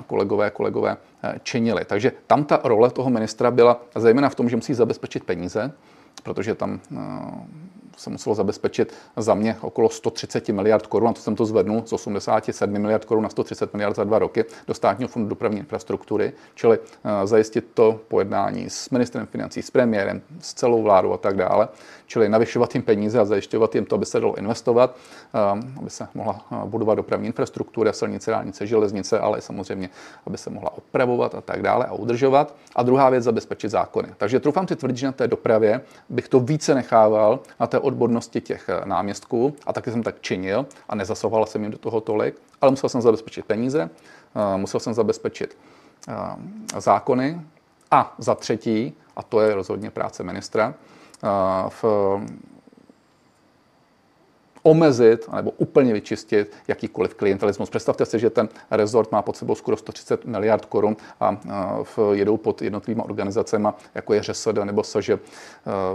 [0.08, 0.98] kolegové, kolegové
[1.44, 1.86] činili.
[1.86, 5.72] Takže tam ta role toho ministra byla zejména v tom, že musí zabezpečit peníze,
[6.24, 6.80] protože tam
[8.00, 11.94] se muselo zabezpečit za mě okolo 130 miliard korun, a to jsem to zvednul z
[11.94, 16.80] 87 miliard korun na 130 miliard za dva roky do státního fondu dopravní infrastruktury, čili
[16.80, 21.68] eh, zajistit to pojednání s ministrem financí, s premiérem, s celou vládou a tak dále,
[22.08, 24.96] čili navyšovat jim peníze a zajišťovat jim to, aby se dalo investovat,
[25.34, 29.90] eh, aby se mohla eh, budovat dopravní infrastruktura, silnice, dálnice, železnice, ale samozřejmě,
[30.28, 32.56] aby se mohla opravovat a tak dále a udržovat.
[32.76, 34.10] A druhá věc, zabezpečit zákony.
[34.18, 38.42] Takže troufám si tvrdit, že na té dopravě bych to více nechával na té odbornosti
[38.42, 42.36] těch eh, náměstků a taky jsem tak činil a nezasahoval jsem jim do toho tolik,
[42.62, 45.58] ale musel jsem zabezpečit peníze, eh, musel jsem zabezpečit
[46.08, 47.42] eh, zákony
[47.92, 50.74] a za třetí, a to je rozhodně práce ministra,
[51.70, 51.84] v
[54.64, 57.70] omezit nebo úplně vyčistit jakýkoliv klientelismus.
[57.70, 61.38] Představte si, že ten rezort má pod sebou skoro 130 miliard korun a
[61.84, 65.10] v, jedou pod jednotlivými organizacemi, jako je ŘSD nebo SŽ,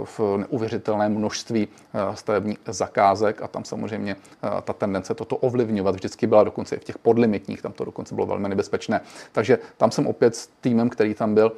[0.03, 1.67] v neuvěřitelné množství
[2.13, 4.15] stavebních zakázek a tam samozřejmě
[4.63, 8.27] ta tendence toto ovlivňovat vždycky byla dokonce i v těch podlimitních, tam to dokonce bylo
[8.27, 9.01] velmi nebezpečné.
[9.31, 11.51] Takže tam jsem opět s týmem, který tam byl,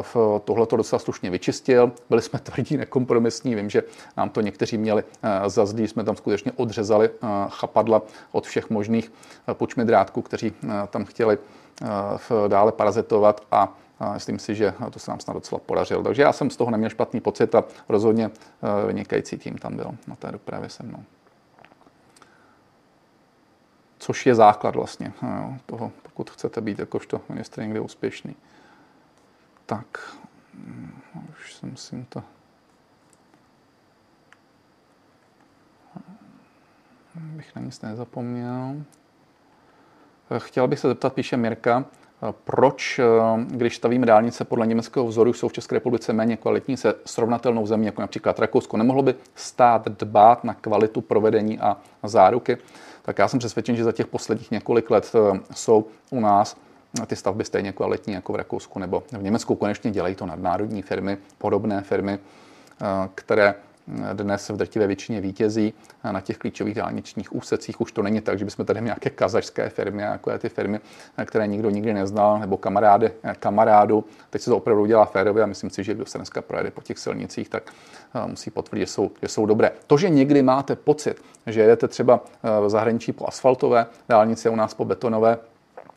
[0.00, 1.92] v tohle to docela slušně vyčistil.
[2.10, 3.82] Byli jsme tvrdí, nekompromisní, vím, že
[4.16, 5.04] nám to někteří měli
[5.46, 7.10] za zlý, jsme tam skutečně odřezali
[7.48, 9.12] chapadla od všech možných
[9.52, 10.52] počmidrátků, kteří
[10.90, 11.38] tam chtěli
[12.48, 13.72] dále parazitovat a
[14.14, 16.02] myslím si, že to se nám snad docela podařilo.
[16.02, 18.30] Takže já jsem z toho neměl špatný pocit a rozhodně
[18.86, 21.04] vynikající tým tam byl na té dopravě se mnou.
[23.98, 25.12] Což je základ vlastně
[25.66, 28.36] toho, pokud chcete být jakožto ministr někde úspěšný.
[29.66, 30.14] Tak,
[30.54, 32.22] hm, už jsem si to...
[37.16, 38.74] Bych na nic nezapomněl.
[40.38, 41.84] Chtěl bych se zeptat, píše Mirka,
[42.44, 43.00] proč,
[43.46, 47.86] když stavíme dálnice podle německého vzoru, jsou v České republice méně kvalitní se srovnatelnou zemí,
[47.86, 48.76] jako například Rakousko.
[48.76, 52.58] Nemohlo by stát dbát na kvalitu provedení a záruky?
[53.02, 55.12] Tak já jsem přesvědčen, že za těch posledních několik let
[55.54, 56.56] jsou u nás
[57.06, 59.54] ty stavby stejně kvalitní jako v Rakousku nebo v Německu.
[59.54, 63.54] Konečně dělají to nadnárodní firmy, podobné firmy, eh, které
[64.12, 65.74] dnes v drtivé většině vítězí
[66.10, 67.80] na těch klíčových dálničních úsecích.
[67.80, 70.80] Už to není tak, že bychom tady měli nějaké kazašské firmy, jako ty firmy,
[71.24, 74.04] které nikdo nikdy neznal, nebo kamarády, kamarádu.
[74.30, 76.82] Teď se to opravdu dělá férově a myslím si, že kdo se dneska projede po
[76.82, 77.72] těch silnicích, tak
[78.14, 79.70] eh, musí potvrdit, že jsou, že jsou dobré.
[79.86, 84.56] To, že někdy máte pocit, že jedete třeba eh, v zahraničí po asfaltové dálnici, u
[84.56, 85.38] nás po betonové,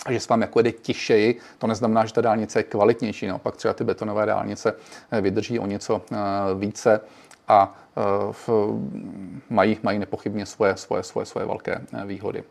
[0.06, 3.28] a že s vámi jako jede tišeji, to neznamená, že ta dálnice je kvalitnější.
[3.28, 4.74] Naopak třeba ty betonové dálnice
[5.12, 6.02] eh, vydrží o něco
[6.60, 7.00] více
[7.48, 7.76] a
[8.32, 8.50] v,
[9.50, 12.44] mají, mají nepochybně svoje, svoje, svoje, svoje velké výhody.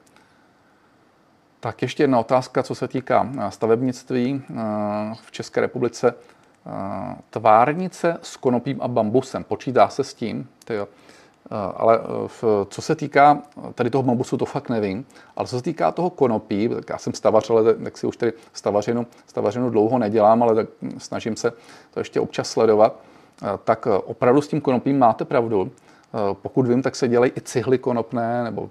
[1.60, 4.42] Tak ještě jedna otázka, co se týká stavebnictví
[5.22, 6.14] v České republice.
[7.30, 9.44] Tvárnice s konopím a bambusem.
[9.44, 10.48] Počítá se s tím?
[10.64, 10.88] Tyjo.
[11.76, 13.42] Ale v, co se týká
[13.74, 15.06] tady toho bambusu, to fakt nevím,
[15.36, 18.32] ale co se týká toho konopí, tak já jsem stavař, ale tak si už tady
[18.52, 21.52] stavařinu, stavařinu dlouho nedělám, ale tak snažím se
[21.90, 22.96] to ještě občas sledovat,
[23.64, 25.70] tak opravdu s tím konopím máte pravdu.
[26.32, 28.70] Pokud vím, tak se dělají i cihly konopné, nebo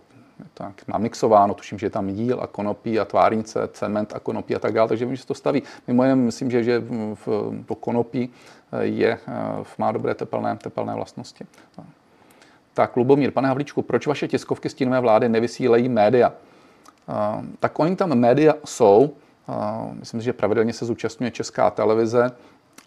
[0.53, 4.59] tak namixováno, tuším, že je tam jíl a konopí a tvárnice, cement a konopí a
[4.59, 5.63] tak dále, takže vím, že se to staví.
[5.87, 7.27] Mimo jiné, myslím, že, že v,
[7.65, 8.29] to konopí
[8.81, 9.19] je,
[9.77, 11.45] má dobré tepelné, tepelné vlastnosti.
[12.73, 16.33] Tak, Lubomír, pane Havlíčku, proč vaše tiskovky stínové vlády nevysílejí média?
[17.59, 19.13] Tak oni tam média jsou,
[19.99, 22.31] myslím že pravidelně se zúčastňuje Česká televize,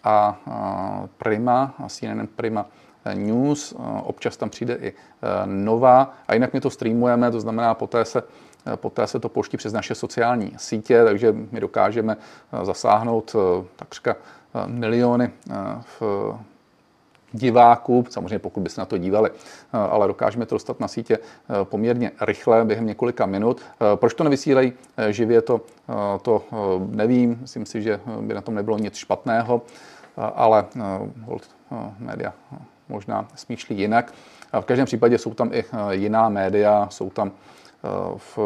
[0.03, 0.37] a,
[1.17, 2.65] Prima, CNN Prima
[3.13, 4.93] News, občas tam přijde i
[5.45, 8.23] nová a jinak my to streamujeme, to znamená poté se
[8.75, 12.17] Poté se to pouští přes naše sociální sítě, takže my dokážeme
[12.63, 13.35] zasáhnout
[13.75, 14.15] takřka
[14.65, 15.31] miliony
[15.83, 16.01] v
[17.31, 19.29] diváků, samozřejmě pokud by se na to dívali,
[19.73, 21.19] ale dokážeme to dostat na sítě
[21.63, 23.61] poměrně rychle, během několika minut.
[23.95, 24.73] Proč to nevysílají
[25.09, 25.61] živě, to,
[26.21, 26.43] to
[26.87, 29.61] nevím, myslím si, že by na tom nebylo nic špatného,
[30.35, 30.65] ale
[31.25, 31.49] hold,
[31.99, 32.33] média
[32.89, 34.13] možná smýšlí jinak.
[34.61, 37.31] V každém případě jsou tam i jiná média, jsou tam
[38.17, 38.39] v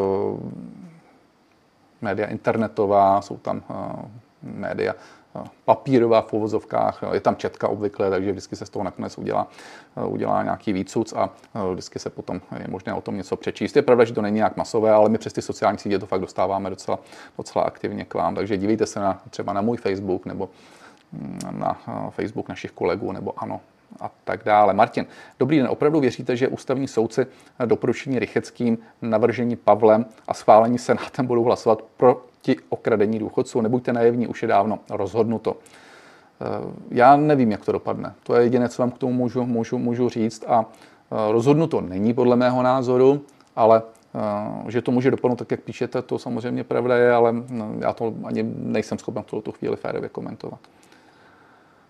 [2.01, 3.63] média internetová, jsou tam
[4.41, 4.93] média
[5.65, 9.47] papírová v uvozovkách, je tam četka obvykle, takže vždycky se z toho nakonec udělá,
[10.07, 11.29] udělá nějaký výcuc a
[11.71, 13.75] vždycky se potom je možné o tom něco přečíst.
[13.75, 16.21] Je pravda, že to není nějak masové, ale my přes ty sociální sítě to fakt
[16.21, 16.99] dostáváme docela,
[17.37, 20.49] docela aktivně k vám, takže dívejte se na, třeba na můj Facebook nebo
[21.11, 21.77] mm, na
[22.09, 23.61] Facebook našich kolegů, nebo ano,
[23.99, 24.73] a tak dále.
[24.73, 25.05] Martin,
[25.39, 25.67] dobrý den.
[25.67, 27.25] Opravdu věříte, že ústavní soudci
[27.65, 31.81] doporučení Rycheckým, navržení Pavlem a schválení Senátem budou hlasovat
[32.43, 33.61] proti okradení důchodců?
[33.61, 35.57] Nebuďte naivní, už je dávno rozhodnuto.
[36.41, 38.13] Eh, já nevím, jak to dopadne.
[38.23, 40.43] To je jediné, co vám k tomu můžu, můžu, můžu říct.
[40.47, 43.21] A eh, rozhodnuto není podle mého názoru,
[43.55, 43.81] ale
[44.15, 47.35] eh, že to může dopadnout tak, jak píšete, to samozřejmě pravda je, ale
[47.79, 50.59] já to ani nejsem schopen v tuto chvíli férově komentovat.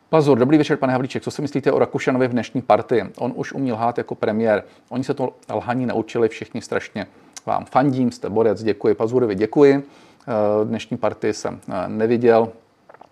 [0.09, 1.23] Pazur, dobrý večer, pane Havlíček.
[1.23, 3.03] Co si myslíte o Rakušanovi v dnešní partii?
[3.17, 4.63] On už uměl lhát jako premiér.
[4.89, 7.07] Oni se to lhaní naučili všichni strašně.
[7.45, 8.95] Vám fandím, jste borec, děkuji.
[8.95, 9.83] Pazurovi děkuji.
[10.27, 12.49] Eh, dnešní partii jsem eh, neviděl,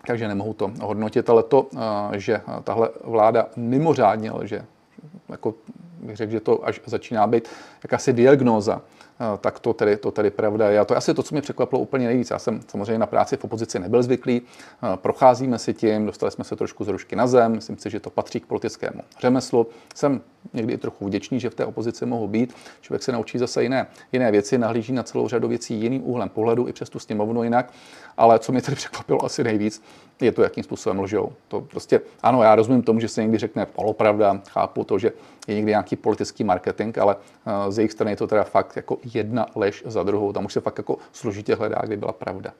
[0.06, 1.66] takže nemohu to hodnotit, ale to,
[2.12, 4.64] eh, že tahle vláda mimořádně že
[5.28, 5.54] jako
[6.00, 7.48] bych řekl, že to až začíná být
[7.82, 8.80] jakási diagnóza
[9.40, 10.78] tak to tedy, to tedy pravda je.
[10.78, 12.30] A to je asi to, co mě překvapilo úplně nejvíc.
[12.30, 16.44] Já jsem samozřejmě na práci v opozici nebyl zvyklý, eh, procházíme si tím, dostali jsme
[16.44, 19.66] se trošku z rušky na zem, myslím si, že to patří k politickému řemeslu.
[19.94, 20.20] Jsem
[20.52, 22.54] někdy i trochu vděčný, že v té opozici mohu být.
[22.80, 26.68] Člověk se naučí zase jiné, jiné věci, nahlíží na celou řadu věcí jiným úhlem pohledu
[26.68, 27.72] i přes tu sněmovnu jinak.
[28.16, 29.82] Ale co mě tedy překvapilo asi nejvíc,
[30.26, 31.32] je to, jakým způsobem lžou.
[31.48, 35.12] To prostě, ano, já rozumím tomu, že se někdy řekne polopravda, chápu to, že
[35.48, 38.98] je někdy nějaký politický marketing, ale eh, z jejich strany je to teda fakt jako
[39.14, 40.32] jedna lež za druhou.
[40.32, 42.52] Tam už se fakt jako složitě hledá, kdy byla pravda.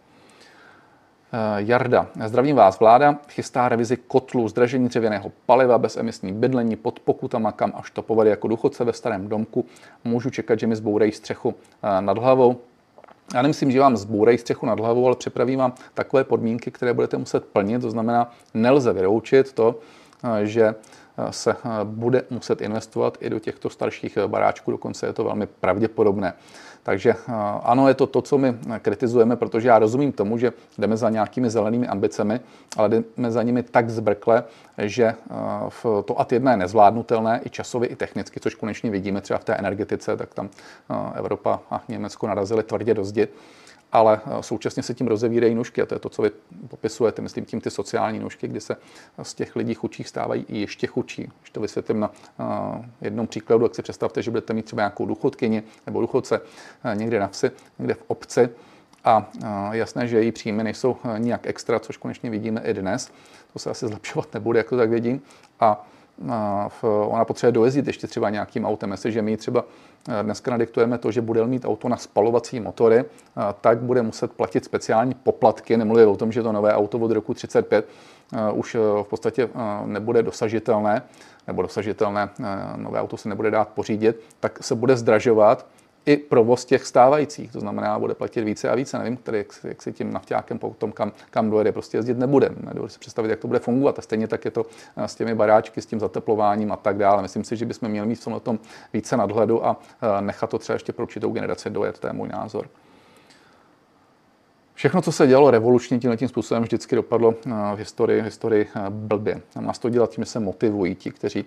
[1.35, 2.81] Eh, Jarda, zdravím vás.
[2.81, 8.31] Vláda chystá revizi kotlu, zdražení dřevěného paliva, bezemisní bydlení pod pokutama, kam až to povede
[8.31, 9.65] jako důchodce ve starém domku.
[10.05, 12.61] Můžu čekat, že mi zbourají střechu eh, nad hlavou.
[13.35, 17.17] Já nemyslím, že vám zbůrají střechu nad hlavou, ale připravím vám takové podmínky, které budete
[17.17, 17.83] muset plnit.
[17.83, 19.79] To znamená, nelze vyroučit to,
[20.25, 20.75] eh, že
[21.31, 25.47] se eh, bude muset investovat i do těchto starších eh, baráčků, dokonce je to velmi
[25.47, 26.35] pravděpodobné.
[26.83, 30.97] Takže eh, ano, je to to, co my kritizujeme, protože já rozumím tomu, že jdeme
[30.97, 32.41] za nějakými zelenými ambicemi,
[32.77, 34.45] ale jdeme za nimi tak zbrkle,
[34.79, 35.15] že
[36.05, 39.55] to AT 1 je nezvládnutelné i časově, i technicky, což konečně vidíme třeba v té
[39.55, 40.49] energetice, tak tam
[41.15, 43.29] Evropa a Německo narazili tvrdě do zdi
[43.93, 46.31] ale eh, současně se tím rozevírají nůžky a to je to, co vy
[46.69, 48.77] popisujete, myslím tím ty sociální nůžky, kdy se
[49.23, 51.23] z těch lidí chudších stávají i ještě chudší.
[51.41, 55.07] Když to vysvětlím na uh, jednom příkladu, jak si představte, že budete mít třeba nějakou
[55.07, 56.41] důchodkyni nebo důchodce
[56.95, 58.49] někde na vsi, někde v obci
[59.05, 59.31] a
[59.73, 63.13] jasné, že její příjmy nejsou nijak extra, což konečně vidíme i dnes.
[63.53, 65.23] To se asi zlepšovat nebude, jak to tak vidím.
[65.61, 65.87] A
[67.07, 68.91] ona potřebuje dojezdit ještě třeba nějakým autem.
[68.91, 69.65] Jestliže my třeba
[70.09, 73.05] eh, dneska nadiktujeme to, že bude mít auto na spalovací motory, eh,
[73.61, 75.77] tak bude muset platit speciální poplatky.
[75.77, 77.89] Nemluvím o tom, že to nové auto od roku 35
[78.33, 79.49] eh, už v podstatě
[79.85, 81.03] nebude dosažitelné,
[81.47, 82.29] nebo dosažitelné,
[82.77, 85.67] nové auto se nebude dát pořídit, tak se bude zdražovat
[86.07, 87.53] i provoz těch stávajících.
[87.53, 88.99] To znamená, bude platit více a více.
[88.99, 92.51] Nevím, který, jak, jak si tím navťákem potom kam, kam dojede, prostě jezdit nebude.
[92.61, 93.99] Nedovedu si představit, jak to bude fungovat.
[93.99, 97.23] A stejně tak je to eh, s těmi baráčky, s tím zateplováním a tak dále.
[97.23, 98.59] Myslím si, že bychom měli mít v tom
[98.93, 101.99] více nadhledu a eh, nechat to třeba ještě pro určitou generaci dojet.
[101.99, 102.69] To je můj názor.
[104.75, 108.69] Všechno, co se dělalo revolučně tímhle tím způsobem, vždycky dopadlo eh, v historii, v historii
[108.91, 109.41] blbě.
[109.61, 111.45] Nás to dělat tím, že se motivují ti, kteří,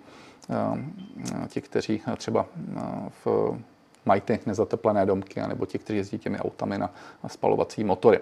[1.48, 2.46] ti, kteří třeba
[3.26, 3.58] v
[4.06, 6.94] mají ty nezateplené domky, nebo ti, kteří jezdí těmi autami na,
[7.28, 8.20] spalovací motory.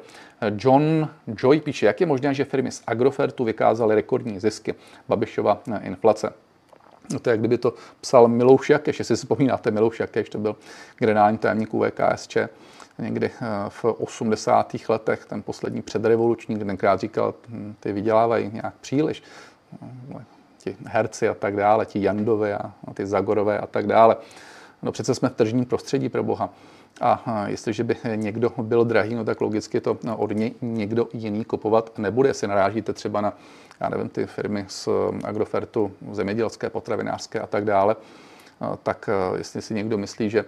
[0.58, 4.76] John Joy píše, jak je možné, že firmy z Agrofertu vykázaly rekordní zisky
[5.08, 6.34] Babišova eh, inflace.
[7.14, 10.38] No to je, jak kdyby to psal Milouš Jakeš, jestli si vzpomínáte Milouš Jakeš, to
[10.38, 10.56] byl
[10.98, 12.38] generální tajemník VKSČ
[13.00, 14.76] někdy eh, v 80.
[14.90, 19.24] letech, ten poslední předrevolučník, tenkrát říkal, hm, ty vydělávají nějak příliš,
[20.58, 24.16] ti herci a tak dále, ti Jandové a ty Zagorové a tak dále.
[24.84, 26.50] No přece jsme v tržním prostředí pro Boha.
[27.02, 31.98] A jestliže by někdo byl drahý, no tak logicky to od něj někdo jiný kupovat
[32.00, 32.30] nebude.
[32.30, 33.34] Jestli narážíte třeba na,
[33.80, 34.90] já nevím, ty firmy z
[35.24, 37.96] Agrofertu, zemědělské, potravinářské a tak dále,
[38.84, 40.46] tak jestli si někdo myslí, že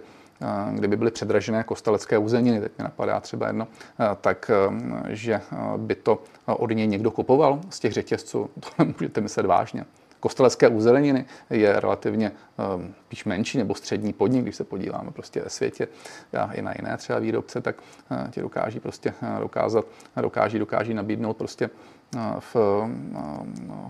[0.72, 3.68] kdyby byly předražené kostelecké uzeniny, teď mi napadá třeba jedno,
[4.20, 4.50] tak
[5.08, 5.40] že
[5.76, 9.84] by to od něj někdo kupoval z těch řetězců, to nemůžete myslet vážně.
[10.20, 12.32] Kostelecké uzeleniny je relativně
[12.76, 15.88] um, spíš menší nebo střední podnik, když se podíváme prostě ve světě
[16.38, 17.76] a i na jiné třeba výrobce, tak
[18.10, 19.84] uh, ti dokáží prostě uh, dokázat,
[20.20, 22.20] dokáží, dokáží nabídnout prostě uh,
[22.54, 22.56] v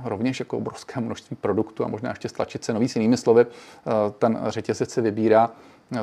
[0.05, 2.89] rovněž jako obrovské množství produktů a možná ještě stlačit cenový.
[2.89, 3.47] S jinými slovy,
[4.19, 5.51] ten řetězec si vybírá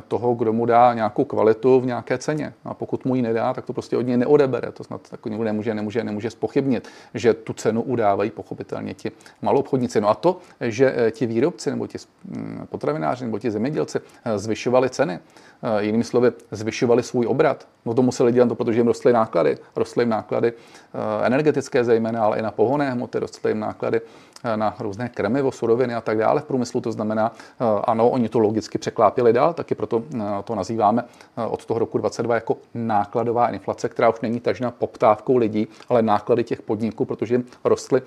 [0.07, 2.53] toho, kdo mu dá nějakou kvalitu v nějaké ceně.
[2.65, 4.71] A pokud mu ji nedá, tak to prostě od něj neodebere.
[4.71, 9.11] To snad tak nemůže, nemůže, nemůže spochybnit, že tu cenu udávají pochopitelně ti
[9.41, 10.01] malou obchodníci.
[10.01, 14.39] No a to, že eh, ti výrobci nebo ti mm, potravináři nebo ti zemědělci eh,
[14.39, 15.19] zvyšovali ceny,
[15.79, 17.67] jinými slovy, zvyšovali svůj obrat.
[17.85, 19.57] No to museli dělat to, protože jim rostly náklady.
[19.75, 20.53] Rostly jim náklady
[21.23, 24.01] energetické zejména, ale i na pohonné hmoty, rostly jim náklady
[24.55, 26.81] na různé krmivo, suroviny a tak dále v průmyslu.
[26.81, 27.31] To znamená,
[27.83, 30.03] ano, oni to logicky překlápěli dál, taky proto
[30.43, 31.03] to nazýváme
[31.49, 36.43] od toho roku 22 jako nákladová inflace, která už není tažena poptávkou lidí, ale náklady
[36.43, 38.01] těch podniků, protože jim rostly,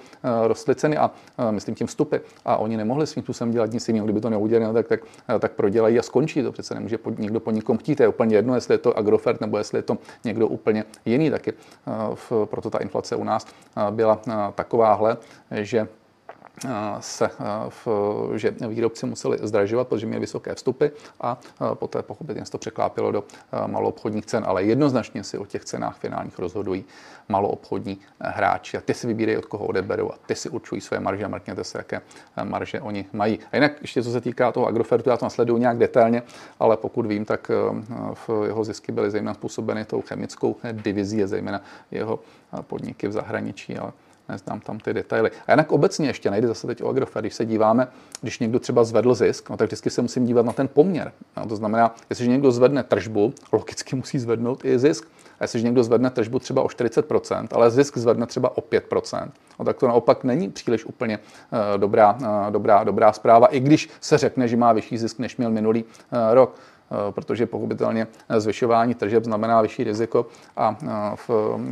[0.47, 1.11] rostly ceny a
[1.51, 2.17] myslím tím vstupy.
[2.45, 4.07] A oni nemohli svým způsobem dělat nic jiného.
[4.07, 5.01] Kdyby to neudělali, tak, tak,
[5.41, 6.43] tak prodělají a skončí.
[6.43, 8.01] To přece nemůže pod, někdo po nikom chtít.
[8.01, 11.31] Je úplně jedno, jestli je to Agrofert nebo jestli je to někdo úplně jiný.
[11.31, 11.53] Taky
[12.45, 13.47] proto ta inflace u nás
[13.91, 14.21] byla
[14.55, 15.17] takováhle,
[15.51, 15.87] že
[17.01, 17.31] se,
[17.69, 17.89] v,
[18.35, 20.87] že výrobci museli zdražovat, protože měli vysoké vstupy
[21.21, 21.41] a
[21.75, 23.25] poté pochopitelně se to překlápilo do
[23.67, 26.85] maloobchodních cen, ale jednoznačně si o těch cenách finálních rozhodují
[27.29, 31.25] maloobchodní hráči a ty si vybírají, od koho odeberou a ty si určují své marže
[31.25, 32.01] a mrkněte se, jaké
[32.45, 33.39] marže oni mají.
[33.53, 36.23] A jinak ještě co se týká toho Agrofertu, já to nasleduju nějak detailně,
[36.61, 37.51] ale pokud vím, tak
[38.15, 42.21] v jeho zisky byly zejména způsobeny tou chemickou divizí, zejména jeho
[42.61, 43.93] podniky v zahraničí, ale
[44.29, 45.31] neznám tam ty detaily.
[45.47, 47.89] A jinak obecně ještě nejde zase teď o Agrofert, když se díváme,
[48.21, 51.13] když někdo třeba zvedl zisk, no tak vždycky se musím dívat na ten poměr.
[51.37, 55.09] No, to znamená, jestliže někdo zvedne tržbu, logicky musí zvednout i zisk.
[55.41, 59.65] A jestliže někdo zvedne tržbu třeba o 40%, ale zisk zvedne třeba o 5%, no
[59.65, 64.19] tak to naopak není příliš úplně uh, dobrá, uh, dobrá, dobrá zpráva, i když se
[64.19, 66.55] řekne, že má vyšší zisk, než měl minulý uh, rok.
[66.91, 68.07] Eh, protože pochopitelně
[68.39, 70.27] zvyšování tržeb znamená vyšší riziko
[70.57, 71.31] a eh, v,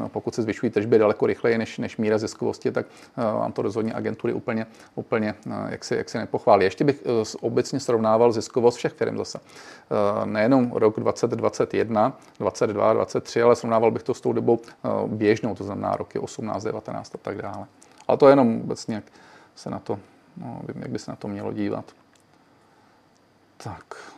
[0.09, 2.87] pokud se zvyšují tržby daleko rychleji než, než míra ziskovosti, tak
[3.19, 5.35] eh, vám to rozhodně agentury úplně, úplně
[5.69, 6.65] jak, si, jak si nepochválí.
[6.65, 7.03] Ještě bych
[7.41, 9.41] obecně srovnával ziskovost všech firm zase.
[10.25, 14.59] Nejenom rok 2021, 22, 23, ale srovnával bych to s tou dobou
[15.07, 17.67] běžnou, to znamená roky 18, 19 a tak dále.
[18.09, 19.05] Ale to je jenom obecně, jak
[19.55, 19.99] se na to,
[20.37, 21.85] no, jak by se na to mělo dívat.
[23.57, 24.14] Tak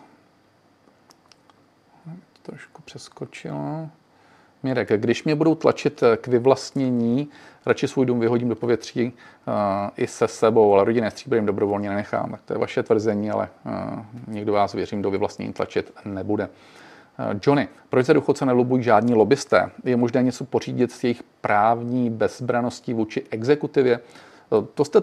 [2.47, 3.89] trošku přeskočilo.
[4.63, 7.29] Mirek, když mě budou tlačit k vyvlastnění,
[7.67, 9.55] radši svůj dům vyhodím do povětří uh,
[9.97, 12.31] i se sebou, ale rodinné stříbry jim dobrovolně nenechám.
[12.31, 13.73] Tak to je vaše tvrzení, ale uh,
[14.29, 16.49] nikdo vás, věřím, do vyvlastnění tlačit nebude.
[17.19, 19.71] Uh, Johnny, proč se důchodce nelobují žádní lobbysté?
[19.85, 24.01] Je možné něco pořídit s jejich právní bezbraností vůči exekutivě?
[24.75, 25.03] To jste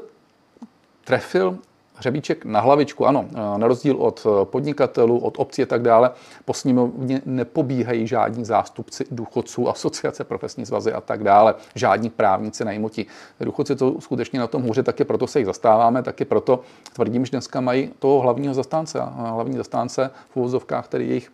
[1.03, 1.57] trefil
[1.95, 3.25] hřebíček na hlavičku, ano,
[3.57, 6.11] na rozdíl od eh, podnikatelů, od obcí a tak dále,
[6.45, 13.05] po sněmovně nepobíhají žádní zástupci důchodců, asociace, profesní svazy a tak dále, žádní právníci najmoti.
[13.39, 16.59] Důchodci to skutečně na tom hůře, taky proto se jich zastáváme, taky proto
[16.93, 21.31] tvrdím, že dneska mají toho hlavního zastánce, hlavní zastánce v úvozovkách, který jejich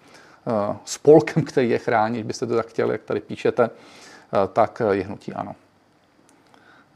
[0.47, 5.03] eh, spolkem, který je chrání, byste to tak chtěli, jak tady píšete, eh, tak je
[5.03, 5.55] hnutí ano.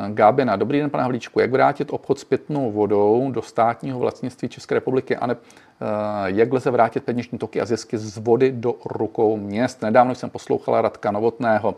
[0.10, 0.56] Gábina.
[0.56, 1.40] Dobrý den, pane Havlíčku.
[1.40, 5.16] Jak vrátit obchod s pitnou vodou do státního vlastnictví České republiky?
[5.18, 5.86] A ne, eh,
[6.26, 9.82] jak lze vrátit peněžní toky a zisky z vody do rukou měst?
[9.82, 11.76] Nedávno jsem poslouchala Radka Novotného,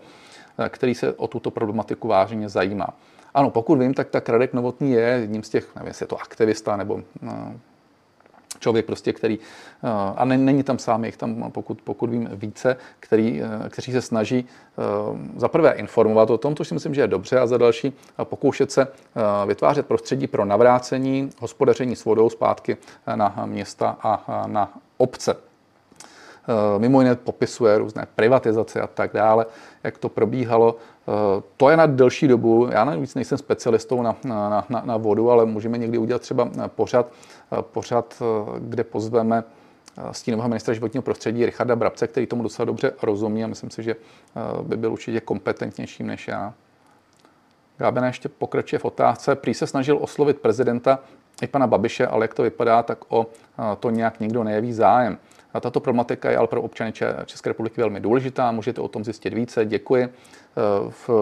[0.58, 2.88] eh, který se o tuto problematiku vážně zajímá.
[3.34, 6.22] Ano, pokud vím, tak tak Radek Novotný je jedním z těch, nevím, jestli je to
[6.22, 7.30] aktivista nebo eh,
[8.60, 9.40] člověk prostě, který,
[9.84, 14.02] eh, a není tam sám, je tam, pokud, pokud vím, více, který, eh, kteří se
[14.02, 14.82] snaží eh,
[15.36, 17.94] za prvé informovat o tom, což si myslím, že je dobře, a za další
[18.24, 18.88] pokoušet se
[19.46, 22.78] vytvářet prostředí pro navrácení hospodaření s vodou zpátky
[23.16, 25.36] na města a na obce.
[26.78, 29.46] Mimo jiné popisuje různé privatizace a tak dále,
[29.84, 30.76] jak to probíhalo.
[31.58, 32.68] To je na delší dobu.
[32.72, 37.08] Já navíc nejsem specialistou na, na, na, na vodu, ale můžeme někdy udělat třeba pořad
[37.62, 39.44] pořad, eh, kde pozveme
[39.98, 43.84] eh, stínového ministra životního prostředí Richarda Brabce, který tomu docela dobře rozumí a myslím si,
[43.84, 43.96] že
[44.62, 46.54] by byl určitě kompetentnějším než já.
[47.78, 49.36] Gábena ještě pokračuje v otázce.
[49.36, 51.00] Prý se snažil oslovit prezidenta
[51.42, 53.28] i pana Babiše, ale jak to vypadá, tak o
[53.80, 55.18] to nějak nikdo nejeví zájem.
[55.56, 56.94] A tato problematika je ale pro občany
[57.26, 60.04] České republiky velmi důležitá, můžete o tom zjistit více, děkuji.
[60.04, 60.10] E,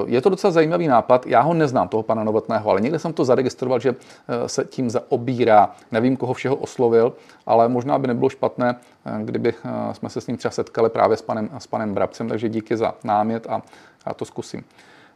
[0.05, 3.25] je to docela zajímavý nápad, já ho neznám, toho pana Novotného, ale někde jsem to
[3.25, 5.71] zaregistroval, že e, se tím zaobírá.
[5.91, 7.13] Nevím, koho všeho oslovil,
[7.45, 8.75] ale možná by nebylo špatné,
[9.05, 9.53] e, kdyby
[9.91, 12.95] jsme se s ním třeba setkali právě s panem, s panem Brabcem, takže díky za
[13.03, 13.61] námět a
[14.05, 14.63] já to zkusím.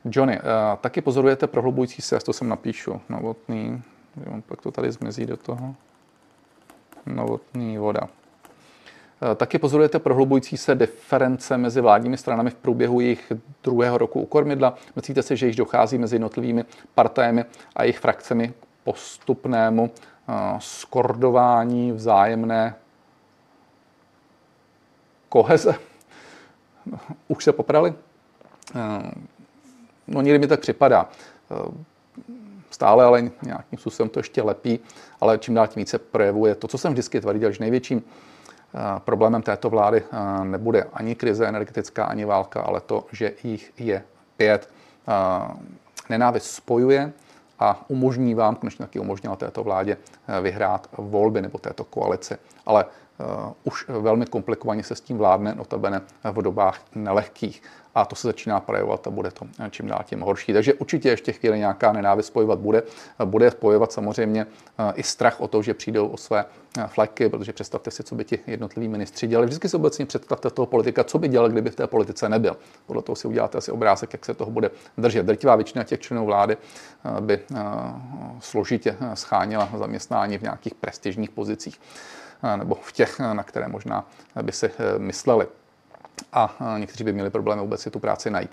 [0.06, 0.40] Johnny,
[0.82, 3.82] taky pozorujete prohlubující se, to sem napíšu, novotný,
[4.46, 5.76] pak to tady zmizí do toho,
[7.06, 8.08] novotný voda.
[9.22, 13.32] Eh, taky pozorujete prohlubující se diference mezi vládními stranami v průběhu jejich
[13.64, 14.76] druhého roku u kormidla.
[14.96, 16.66] Myslíte si, že již dochází mezi jednotlivými
[16.96, 17.46] partajemi
[17.76, 18.54] a jejich frakcemi k
[18.84, 22.76] postupnému eh, skordování vzájemné
[25.30, 25.76] koheze?
[27.28, 27.94] Už se poprali?
[28.76, 29.12] Eh,
[30.08, 31.10] no někdy mi tak připadá.
[32.70, 34.80] Stále ale nějakým způsobem to ještě lepí,
[35.22, 38.04] ale čím dál tím více projevuje to, co jsem vždycky tvrdil, že největším
[39.00, 40.04] Problémem této vlády
[40.44, 44.04] nebude ani krize energetická, ani válka, ale to, že jich je
[44.38, 44.70] pět.
[46.10, 47.14] Nenávist spojuje
[47.60, 49.98] a umožní vám, konečně taky umožnila této vládě
[50.42, 52.38] vyhrát volby nebo této koalici.
[52.66, 52.86] Ale
[53.64, 57.62] už velmi komplikovaně se s tím vládne, notabene v dobách nelehkých
[57.98, 60.54] a to se začíná projevovat a bude to čím dál tím horší.
[60.54, 62.84] Takže určitě ještě chvíli nějaká nenávist spojovat bude.
[63.26, 64.48] Bude spojovat samozřejmě
[64.80, 66.46] eh, i strach o to, že přijdou o své
[66.78, 69.46] eh, fleky, protože představte si, co by ti jednotliví ministři dělali.
[69.46, 72.58] Vždycky si obecně představte toho politika, co by dělal, kdyby v té politice nebyl.
[72.86, 75.26] Podle toho si uděláte asi obrázek, jak se toho bude držet.
[75.26, 77.40] Drtivá většina těch členů vlády eh, by
[78.40, 81.80] složitě scháněla zaměstnání v nějakých prestižních pozicích
[82.56, 84.06] nebo v těch, na které možná
[84.42, 85.48] by si mysleli
[86.34, 88.52] a někteří by měli problémy vůbec si tu práci najít.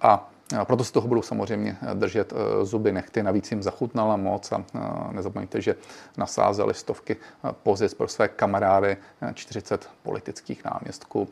[0.00, 0.30] A
[0.64, 3.22] proto se toho budou samozřejmě držet e, zuby nechty.
[3.22, 4.78] Navíc jim zachutnala moc a e,
[5.12, 5.74] nezapomeňte, že
[6.16, 8.96] nasázeli stovky e, pozic pro své kamarády,
[9.34, 11.28] 40 politických náměstků,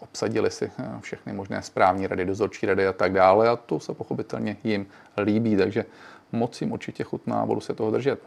[0.00, 0.70] obsadili si
[1.00, 5.56] všechny možné správní rady, dozorčí rady a tak dále a to se pochopitelně jim líbí,
[5.56, 5.84] takže
[6.32, 8.20] moc jim určitě chutná budu se toho držet.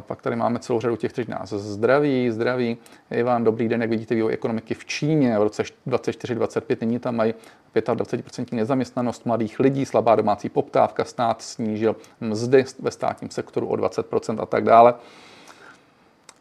[0.00, 2.76] Pak tady máme celou řadu těch, kteří nás zdraví, zdraví.
[3.10, 7.34] Ivan, dobrý den, jak vidíte vývoj ekonomiky v Číně v roce 2024-2025, nyní tam mají
[7.74, 14.42] 25% nezaměstnanost mladých lidí, slabá domácí poptávka, stát snížil mzdy ve státním sektoru o 20%
[14.42, 14.94] a tak dále.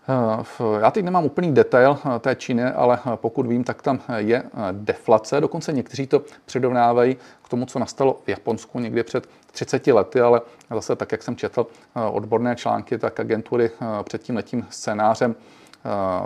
[0.09, 3.99] Eh, já teď nemám úplný detail eh, té Číny, ale eh, pokud vím, tak tam
[4.17, 5.41] je deflace.
[5.41, 10.41] Dokonce někteří to předovnávají k tomu, co nastalo v Japonsku někdy před 30 lety, ale
[10.75, 11.67] zase tak, jak jsem četl
[12.11, 13.71] odborné články, tak agentury
[14.03, 15.35] před tím letím scénářem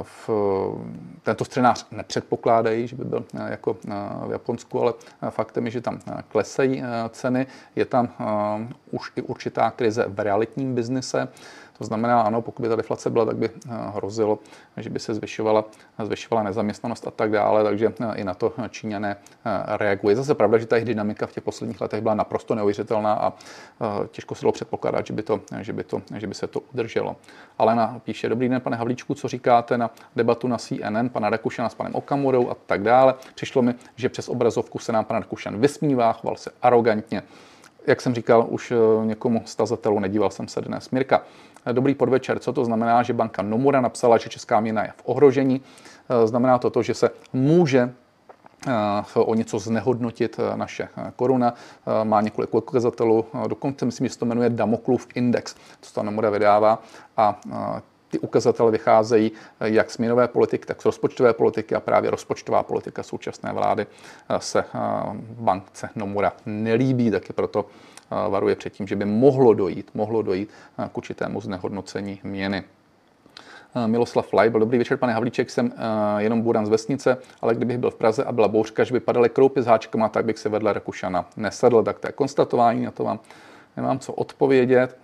[0.04, 0.30] v
[1.24, 3.74] tento scénář nepředpokládají, že by byl jako
[4.28, 4.94] v Japonsku, ale
[5.30, 7.48] faktem je, že tam klesají ceny.
[7.76, 8.10] Je tam
[8.92, 11.28] už i určitá krize v realitním biznise.
[11.82, 14.40] To znamená, ano, pokud by ta deflace byla, tak by eh, hrozilo,
[14.78, 15.66] že by se zvyšovala,
[16.04, 19.16] zvyšovala nezaměstnanost a tak dále, takže eh, i na to Číňané
[19.46, 20.16] eh, reagují.
[20.16, 23.34] Zase pravda, že ta jejich dynamika v těch posledních letech byla naprosto neuvěřitelná a
[24.12, 27.16] těžko se dalo předpokládat, že by, to, že, by to, že by se to udrželo.
[27.58, 31.76] Alena píše, dobrý den, pane Havlíčku, co říkáte na debatu na CNN, pana Rakušana s
[31.76, 33.14] panem Okamurou a tak dále.
[33.36, 37.24] Přišlo mi, že přes obrazovku se nám pan Rakušan vysmívá, choval se arrogantně.
[37.88, 38.74] Jak jsem říkal už
[39.04, 40.90] někomu z tazatelů, nedíval jsem se dnes.
[40.90, 41.24] Mirka,
[41.72, 42.40] Dobrý podvečer.
[42.40, 45.62] Co to znamená, že banka Nomura napsala, že česká měna je v ohrožení?
[46.10, 47.94] Eh, znamená to to, že se může
[48.68, 48.72] eh,
[49.16, 51.54] o něco znehodnotit eh, naše koruna.
[52.04, 56.84] Má několik ukazatelů, dokonce myslím, že se to jmenuje Damoklův index, co ta Nomura vydává
[57.18, 57.40] a
[58.10, 63.04] ty ukazatele vycházejí jak z měnové politiky, tak z rozpočtové politiky a právě rozpočtová politika
[63.04, 63.88] současné vlády
[64.38, 64.64] se
[65.22, 67.66] bankce Nomura nelíbí, taky proto
[68.30, 70.50] varuje před tím, že by mohlo dojít, mohlo dojít
[70.92, 72.64] k určitému znehodnocení měny.
[73.86, 75.74] Miloslav Leibl, dobrý večer, pane Havlíček, jsem
[76.18, 79.30] jenom buran z vesnice, ale kdybych byl v Praze a byla bouřka, že by padaly
[79.30, 81.84] kroupy s háčkama, tak bych se vedle Rakušana nesedl.
[81.84, 83.20] Tak to je konstatování, na to vám
[83.78, 84.98] nemám co odpovědět.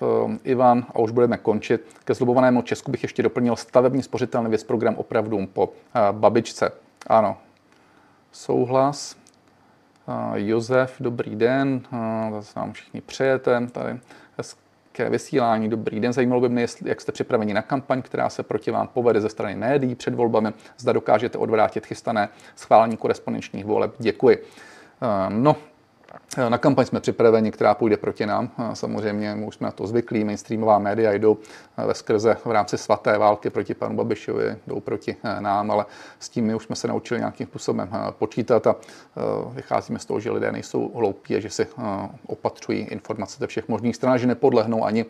[0.00, 1.86] V Ivan, a už budeme končit.
[2.04, 5.72] Ke zlobovanému Česku bych ještě doplnil stavební spořitelný věc program opravdu po
[6.12, 6.72] babičce.
[7.06, 7.36] Ano,
[8.32, 9.16] souhlas.
[10.34, 11.80] Josef, dobrý den,
[12.30, 13.98] zase vám všichni přejete, tady
[14.38, 18.70] hezké vysílání, dobrý den, zajímalo by mě, jak jste připraveni na kampaň, která se proti
[18.70, 24.44] vám povede ze strany médií před volbami, zda dokážete odvrátit chystané schválení korespondenčních voleb, děkuji.
[25.28, 25.56] No,
[26.48, 28.50] Na kampaň jsme připraveni, která půjde proti nám.
[28.74, 31.38] Samozřejmě my už jsme na to zvyklí, mainstreamová média jdou
[31.86, 35.86] ve skrze v rámci svaté války proti panu Babišovi, jdou proti nám, ale
[36.18, 38.76] s tím my už jsme se naučili nějakým způsobem počítat a
[39.52, 41.66] vycházíme z toho, že lidé nejsou hloupí a že si
[42.26, 45.06] opatřují informace ze všech možných stran, že nepodlehnou ani,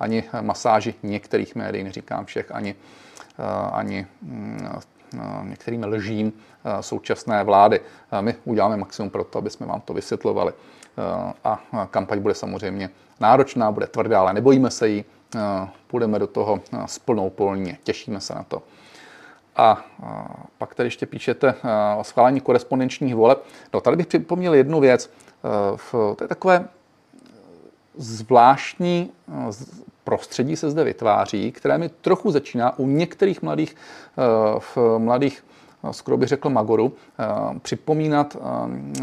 [0.00, 2.74] ani masáži některých médií, neříkám všech, ani,
[3.72, 4.68] ani mm,
[5.42, 6.32] některým lžím
[6.80, 7.80] současné vlády.
[8.20, 10.52] My uděláme maximum pro to, aby jsme vám to vysvětlovali.
[11.44, 11.60] A
[11.90, 12.90] kampaň bude samozřejmě
[13.20, 15.04] náročná, bude tvrdá, ale nebojíme se jí.
[15.86, 17.78] Půjdeme do toho s plnou polně.
[17.84, 18.62] Těšíme se na to.
[19.56, 19.84] A
[20.58, 21.54] pak tady ještě píšete
[21.98, 23.44] o schválení korespondenčních voleb.
[23.74, 25.10] No, tady bych připomněl jednu věc.
[25.90, 26.68] To je takové
[27.96, 29.12] zvláštní
[30.04, 33.76] prostředí se zde vytváří, které mi trochu začíná u některých mladých,
[34.58, 35.44] v mladých
[35.90, 36.92] skoro bych řekl Magoru,
[37.62, 38.36] připomínat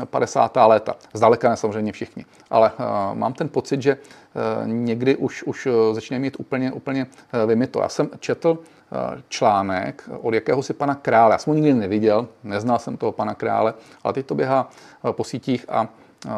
[0.05, 0.57] 50.
[0.65, 0.95] léta.
[1.13, 2.71] Zdaleka ne samozřejmě všichni, ale
[3.13, 3.97] mám ten pocit, že
[4.65, 7.07] někdy už, už začínají mít úplně, úplně
[7.45, 7.81] vymito.
[7.81, 8.57] Já jsem četl
[9.29, 11.33] článek od jakéhosi pana krále.
[11.33, 13.73] Já jsem ho nikdy neviděl, neznal jsem toho pana krále,
[14.03, 14.69] ale teď to běhá
[15.11, 15.87] po sítích a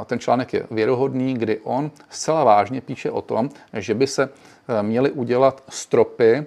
[0.05, 4.83] ten článek je věrohodný, kdy on zcela vážně píše o tom, že by se e,
[4.83, 6.45] měly udělat stropy e,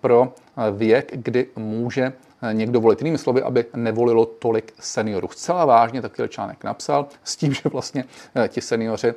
[0.00, 2.12] pro e, věk, kdy může
[2.52, 3.00] někdo volit.
[3.00, 5.28] Jinými slovy, aby nevolilo tolik seniorů.
[5.28, 8.04] Zcela vážně takový článek napsal s tím, že vlastně
[8.48, 9.14] ti seniori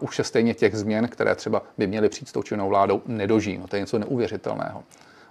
[0.00, 3.58] už se stejně těch změn, které třeba by měly přijít s tou činnou vládou, nedožijí.
[3.58, 4.82] No to je něco neuvěřitelného.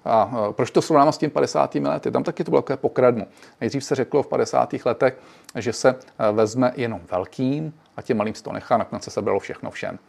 [0.06, 1.76] A proč to srovnám s tím 50.
[1.76, 2.12] lety?
[2.12, 3.28] Tam taky to bylo takové pokradnu.
[3.62, 4.76] Nejdřív se řeklo v 50.
[4.86, 5.18] letech,
[5.56, 9.40] že se e, vezme jenom velkým a těm malým se to nechá, nakonec se sebralo
[9.40, 10.00] všechno všem.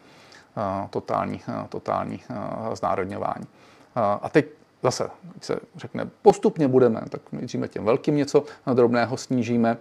[0.90, 3.46] Totální, e, totální e, znárodňování.
[4.22, 4.46] A teď
[4.82, 5.10] zase
[5.40, 9.76] se řekne, postupně budeme, tak nejdříve těm velkým něco drobného snížíme,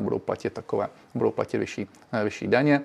[0.00, 1.88] budou platit takové, budou platit vyšší,
[2.24, 2.80] vyšší daně.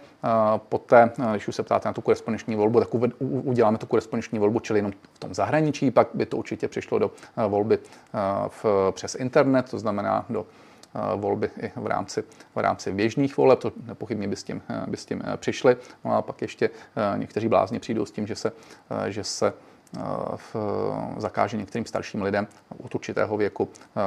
[0.58, 2.90] Poté, když už se ptáte na tu korespondenční volbu, tak
[3.20, 7.12] uděláme tu korespondenční volbu, čili jenom v tom zahraničí, pak by to určitě přišlo do
[7.48, 7.80] volby
[8.48, 10.46] v, přes internet, to znamená do
[11.16, 12.24] volby i v rámci,
[12.56, 15.78] v rámci běžných voleb, to nepochybně by s tím, by s tím přišli.
[16.06, 16.70] No a pak ještě
[17.18, 18.52] někteří blázni přijdou s tím, že se,
[19.08, 19.54] že se
[20.36, 20.56] v,
[21.18, 22.48] zakáže některým starším lidem
[22.84, 24.02] od určitého věku eh,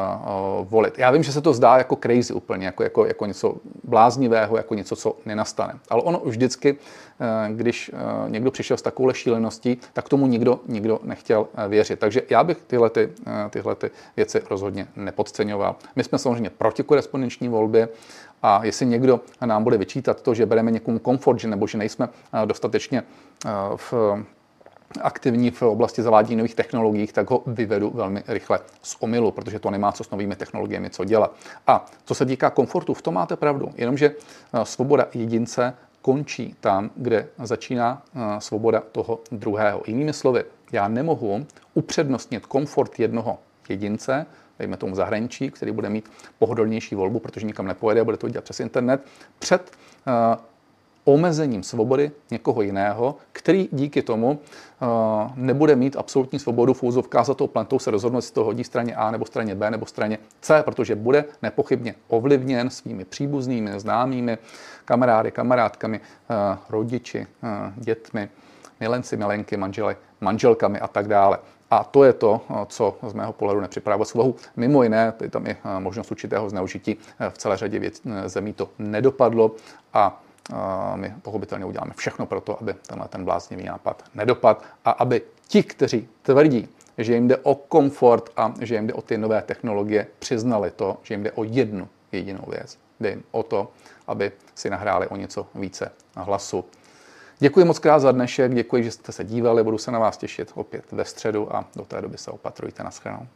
[0.63, 0.99] volit.
[0.99, 4.75] Já vím, že se to zdá jako crazy úplně, jako, jako, jako něco bláznivého, jako
[4.75, 5.79] něco, co nenastane.
[5.89, 6.77] Ale ono vždycky,
[7.21, 11.99] eh, když eh, někdo přišel s takovou šíleností, tak tomu nikdo, nikdo nechtěl věřit.
[11.99, 13.09] Takže já bych tyhle, ty,
[13.51, 15.77] tyhle ty věci rozhodně nepodceňoval.
[15.97, 17.89] My jsme samozřejmě proti korespondenční volbě
[18.43, 22.09] a jestli někdo nám bude vyčítat to, že bereme někomu komfort, že nebo že nejsme
[22.47, 23.03] dostatečně
[23.77, 23.95] v
[25.01, 29.71] aktivní v oblasti zavádění nových technologií, tak ho vyvedu velmi rychle z omylu, protože to
[29.71, 31.35] nemá co s novými technologiemi co dělat.
[31.67, 36.91] A co se týká komfortu, v tom máte pravdu, jenomže eh, svoboda jedince končí tam,
[36.97, 39.83] kde začíná eh, svoboda toho druhého.
[39.87, 43.39] Jinými slovy, já nemohu upřednostnit komfort jednoho
[43.69, 44.27] jedince,
[44.59, 48.61] dejme tomu zahraničí, který bude mít pohodlnější volbu, protože nikam nepojede bude to dělat přes
[48.61, 49.05] internet,
[49.39, 49.73] před
[50.07, 50.37] eh,
[51.05, 54.89] omezením svobody někoho jiného, který díky tomu uh,
[55.35, 58.95] nebude mít absolutní svobodu v úzovkách za tou plantou se rozhodnout, jestli to hodí straně
[58.95, 64.39] A nebo straně B nebo straně C, protože bude nepochybně ovlivněn svými příbuznými, známými,
[64.85, 68.29] kamarády, kamarádkami, uh, rodiči, uh, dětmi,
[68.81, 71.39] milenci, milenky, manželi, manželkami a tak dále.
[71.71, 74.37] A to je to, co z mého pohledu nepřipravuje svohu.
[74.57, 76.97] Mimo jiné, tam i možnost určitého zneužití
[77.31, 79.51] v celé řadě věc, zemí to nedopadlo
[79.95, 80.23] a
[80.95, 85.63] my pochopitelně uděláme všechno pro to, aby tenhle ten bláznivý nápad nedopad a aby ti,
[85.63, 86.69] kteří tvrdí,
[86.99, 90.99] že jim jde o komfort a že jim jde o ty nové technologie, přiznali to,
[91.03, 92.79] že jim jde o jednu jedinou věc.
[93.01, 93.71] Jde jim o to,
[94.07, 96.65] aby si nahráli o něco více hlasu.
[97.39, 100.53] Děkuji moc krát za dnešek, děkuji, že jste se dívali, budu se na vás těšit
[100.55, 103.27] opět ve středu a do té doby se opatrujte na shledanou.